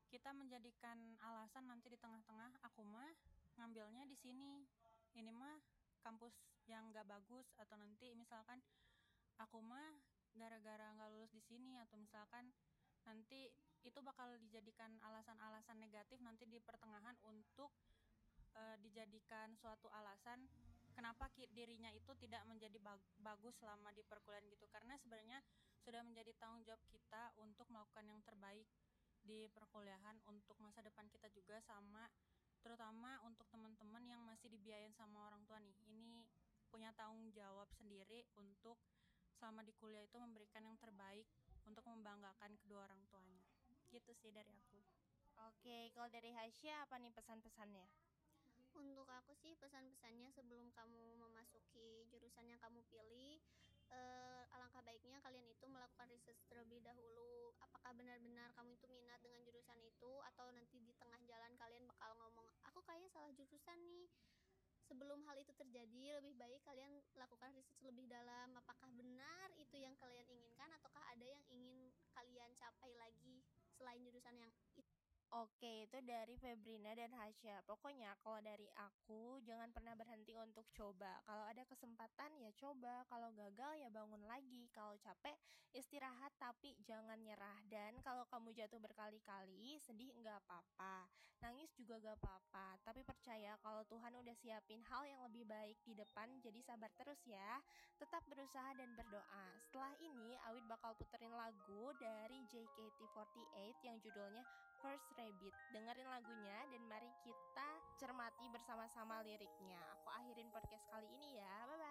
kita 0.08 0.32
menjadikan 0.32 0.96
alasan 1.20 1.68
nanti 1.68 1.92
di 1.92 2.00
tengah-tengah 2.00 2.64
aku 2.64 2.80
mah 2.80 3.12
ngambilnya 3.60 4.08
di 4.08 4.16
sini 4.16 4.64
ini 5.20 5.28
mah 5.28 5.60
kampus 6.00 6.32
yang 6.64 6.88
gak 6.96 7.04
bagus. 7.04 7.44
Atau 7.60 7.76
nanti 7.76 8.16
misalkan 8.16 8.64
aku 9.36 9.60
mah 9.60 10.00
gara-gara 10.32 10.96
nggak 10.96 11.12
lulus 11.12 11.32
di 11.36 11.44
sini 11.44 11.76
atau 11.76 12.00
misalkan 12.00 12.48
nanti 13.06 13.50
itu 13.82 13.98
bakal 13.98 14.30
dijadikan 14.38 14.94
alasan-alasan 15.02 15.78
negatif 15.82 16.22
nanti 16.22 16.46
di 16.46 16.62
pertengahan 16.62 17.18
untuk 17.26 17.74
uh, 18.54 18.76
dijadikan 18.78 19.58
suatu 19.58 19.90
alasan 19.90 20.46
kenapa 20.94 21.26
dirinya 21.34 21.88
itu 21.90 22.12
tidak 22.20 22.44
menjadi 22.46 22.78
bagus 23.18 23.56
selama 23.58 23.90
di 23.96 24.04
perkuliahan 24.04 24.46
gitu. 24.52 24.68
Karena 24.68 24.94
sebenarnya 25.00 25.40
sudah 25.82 26.04
menjadi 26.04 26.30
tanggung 26.38 26.62
jawab 26.62 26.82
kita 26.92 27.32
untuk 27.42 27.66
melakukan 27.72 28.06
yang 28.06 28.20
terbaik 28.22 28.68
di 29.22 29.46
perkuliahan 29.50 30.18
untuk 30.28 30.54
masa 30.58 30.82
depan 30.82 31.06
kita 31.10 31.30
juga 31.32 31.58
sama 31.62 32.06
terutama 32.62 33.18
untuk 33.26 33.46
teman-teman 33.50 34.06
yang 34.06 34.22
masih 34.22 34.46
dibiayain 34.46 34.94
sama 34.94 35.26
orang 35.26 35.42
tua 35.48 35.58
nih. 35.58 35.74
Ini 35.90 36.22
punya 36.70 36.94
tanggung 36.94 37.26
jawab 37.34 37.66
sendiri 37.74 38.22
untuk 38.38 38.78
selama 39.34 39.66
di 39.66 39.74
kuliah 39.74 40.06
itu 40.06 40.14
memberikan 40.22 40.62
yang 40.62 40.78
terbaik 40.78 41.26
untuk 41.66 41.84
membanggakan 41.86 42.56
kedua 42.62 42.86
orang 42.86 43.00
tuanya. 43.10 43.42
Gitu 43.90 44.12
sih 44.16 44.30
dari 44.32 44.50
aku. 44.50 44.80
Oke 45.48 45.90
kalau 45.96 46.08
dari 46.12 46.30
Hasya 46.32 46.86
apa 46.86 47.00
nih 47.00 47.12
pesan-pesannya? 47.14 47.86
Untuk 48.72 49.04
aku 49.04 49.36
sih 49.36 49.52
pesan-pesannya 49.60 50.32
sebelum 50.32 50.72
kamu 50.72 51.20
memasuki 51.20 52.08
jurusan 52.08 52.48
yang 52.48 52.60
kamu 52.62 52.80
pilih 52.88 53.36
eh, 53.92 54.42
alangkah 54.56 54.80
baiknya 54.80 55.20
kalian 55.20 55.44
itu 55.44 55.64
melakukan 55.68 56.08
riset 56.08 56.36
terlebih 56.48 56.80
dahulu. 56.80 57.52
Apakah 57.60 57.92
benar-benar 57.92 58.48
kamu 58.56 58.76
itu 58.76 58.86
minat 58.88 59.20
dengan 59.20 59.44
jurusan 59.44 59.76
itu 59.84 60.12
atau 60.32 60.48
nanti 60.56 60.80
di 60.80 60.96
tengah 60.96 61.20
jalan 61.28 61.52
kalian 61.60 61.84
bakal 61.84 62.16
ngomong 62.16 62.48
aku 62.72 62.80
kayaknya 62.88 63.12
salah 63.12 63.30
jurusan 63.36 63.78
nih 63.84 64.08
sebelum 64.86 65.22
hal 65.28 65.36
itu 65.38 65.52
terjadi 65.54 66.18
lebih 66.22 66.34
baik 66.38 66.60
kalian 66.66 66.92
lakukan 67.14 67.50
riset 67.54 67.78
lebih 67.82 68.06
dalam 68.10 68.54
apakah 68.58 68.88
benar 68.94 69.48
itu 69.58 69.78
yang 69.78 69.94
kalian 69.98 70.26
inginkan 70.28 70.70
ataukah 70.78 71.02
ada 71.10 71.24
yang 71.24 71.42
ingin 71.50 71.90
kalian 72.14 72.50
capai 72.58 72.92
lagi 72.98 73.42
selain 73.78 74.02
jurusan 74.04 74.36
yang 74.38 74.50
itu 74.50 74.82
Oke, 75.32 75.88
itu 75.88 75.96
dari 76.04 76.36
Febrina 76.36 76.92
dan 76.92 77.08
Hasya. 77.16 77.64
Pokoknya 77.64 78.12
kalau 78.20 78.36
dari 78.44 78.68
aku 78.76 79.40
jangan 79.48 79.72
pernah 79.72 79.96
berhenti 79.96 80.36
untuk 80.36 80.68
coba. 80.76 81.24
Kalau 81.24 81.48
ada 81.48 81.64
kesempatan 81.64 82.36
ya 82.36 82.52
coba, 82.52 83.00
kalau 83.08 83.32
gagal 83.32 83.80
ya 83.80 83.88
bangun 83.88 84.20
lagi. 84.28 84.68
Kalau 84.76 84.92
capek 85.00 85.32
istirahat 85.72 86.36
tapi. 86.36 86.71
Dan 87.72 87.96
kalau 88.04 88.28
kamu 88.28 88.52
jatuh 88.52 88.76
berkali-kali, 88.76 89.80
sedih 89.80 90.12
nggak 90.20 90.44
apa-apa. 90.44 91.08
Nangis 91.40 91.72
juga 91.72 91.96
nggak 91.96 92.20
apa-apa. 92.20 92.76
Tapi 92.84 93.00
percaya 93.00 93.56
kalau 93.64 93.80
Tuhan 93.88 94.12
udah 94.12 94.36
siapin 94.36 94.84
hal 94.92 95.08
yang 95.08 95.24
lebih 95.24 95.48
baik 95.48 95.80
di 95.88 95.96
depan, 95.96 96.28
jadi 96.44 96.60
sabar 96.60 96.92
terus 97.00 97.16
ya. 97.24 97.64
Tetap 97.96 98.28
berusaha 98.28 98.76
dan 98.76 98.92
berdoa. 98.92 99.46
Setelah 99.64 99.96
ini, 100.04 100.36
Awit 100.52 100.68
bakal 100.68 100.92
puterin 101.00 101.32
lagu 101.32 101.96
dari 101.96 102.44
JKT48 102.52 103.80
yang 103.88 103.96
judulnya 104.04 104.44
First 104.84 105.08
Rabbit. 105.16 105.56
Dengerin 105.72 106.12
lagunya 106.12 106.58
dan 106.68 106.82
mari 106.86 107.08
kita 107.24 107.68
cermati 107.96 108.52
bersama-sama 108.52 109.24
liriknya. 109.24 109.80
Aku 109.96 110.12
akhirin 110.12 110.52
podcast 110.52 110.84
kali 110.92 111.08
ini 111.08 111.40
ya. 111.40 111.54
Bye 111.72 111.81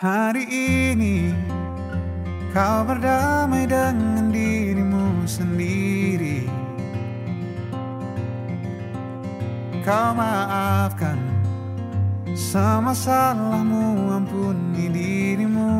Hari 0.00 0.48
ini 0.48 1.28
kau 2.56 2.88
berdamai 2.88 3.68
dengan 3.68 4.32
dirimu 4.32 5.28
sendiri. 5.28 6.48
Kau 9.84 10.16
maafkan 10.16 11.20
semua 12.32 12.96
salahmu 12.96 14.08
ampuni 14.08 14.88
dirimu. 14.88 15.76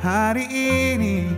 Hari 0.00 0.48
ini 0.96 1.28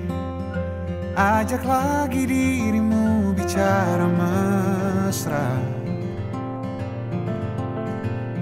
ajak 1.18 1.66
lagi 1.66 2.30
dirimu 2.30 3.34
bicara 3.34 4.06
mesra 4.06 5.81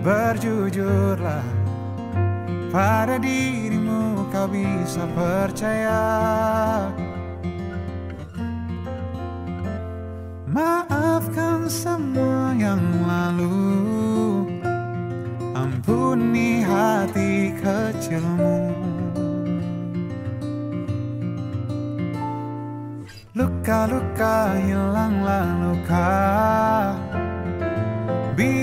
Berjujurlah 0.01 1.45
pada 2.73 3.21
dirimu 3.21 4.25
kau 4.33 4.49
bisa 4.49 5.05
percaya. 5.13 6.01
Maafkan 10.49 11.69
semua 11.69 12.57
yang 12.57 12.81
lalu. 13.05 13.61
Ampuni 15.53 16.65
hati 16.65 17.53
kecilmu. 17.61 18.73
Luka-luka 23.37 24.57
hilanglah 24.65 25.45
luka 25.61 26.09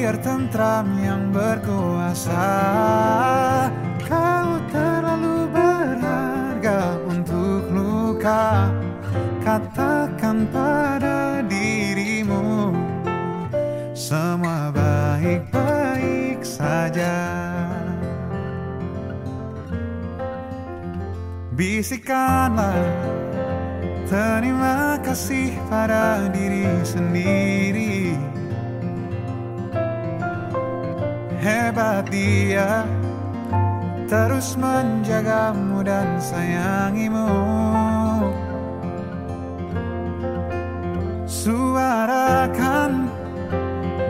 Biar 0.07 0.23
tentram 0.23 0.87
yang 1.03 1.35
berkuasa. 1.35 2.47
Kau 4.07 4.55
terlalu 4.71 5.51
berharga 5.51 6.95
untuk 7.11 7.67
luka. 7.75 8.71
Katakan 9.43 10.47
pada 10.47 11.43
dirimu 11.43 12.71
Semua 13.91 14.71
baik-baik 14.71 16.39
saja. 16.39 17.19
Bisikanlah 21.51 22.79
Terima 24.07 25.03
kasih 25.03 25.51
pada 25.67 26.31
diri 26.31 26.63
sendiri 26.87 28.06
Hebat 31.47 32.11
dia. 32.11 32.83
Terus 34.03 34.59
menjagamu 34.59 35.79
dan 35.79 36.19
sayangimu. 36.19 37.31
Suarakan 41.23 43.07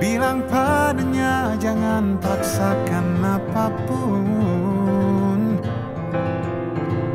Bilang 0.02 0.46
padanya 0.50 1.54
jangan 1.62 2.18
paksakan 2.18 3.22
apa 3.22 3.70
pun. 3.86 5.40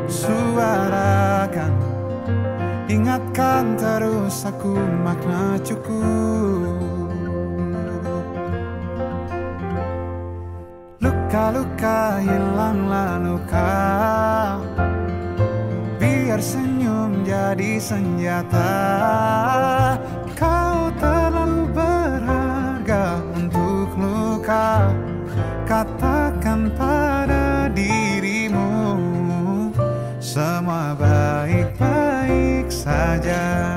Suarakan 0.07 1.73
Ingatkan 2.87 3.75
terus 3.75 4.47
aku 4.47 4.75
makna 5.03 5.59
cukup 5.63 6.72
Luka-luka 11.33 12.21
hilanglah 12.21 13.17
luka 13.17 13.73
Biar 15.97 16.37
senyum 16.37 17.25
jadi 17.25 17.81
senjata. 17.81 18.69
Kau 20.37 20.93
terlalu 21.01 21.73
berharga 21.73 23.17
untuk 23.33 23.89
luka 23.97 24.93
Katakan 25.65 26.69
pada 26.77 27.65
dirimu. 27.73 28.69
Semua 30.21 30.93
baik-baik 30.93 32.69
saja 32.69 33.72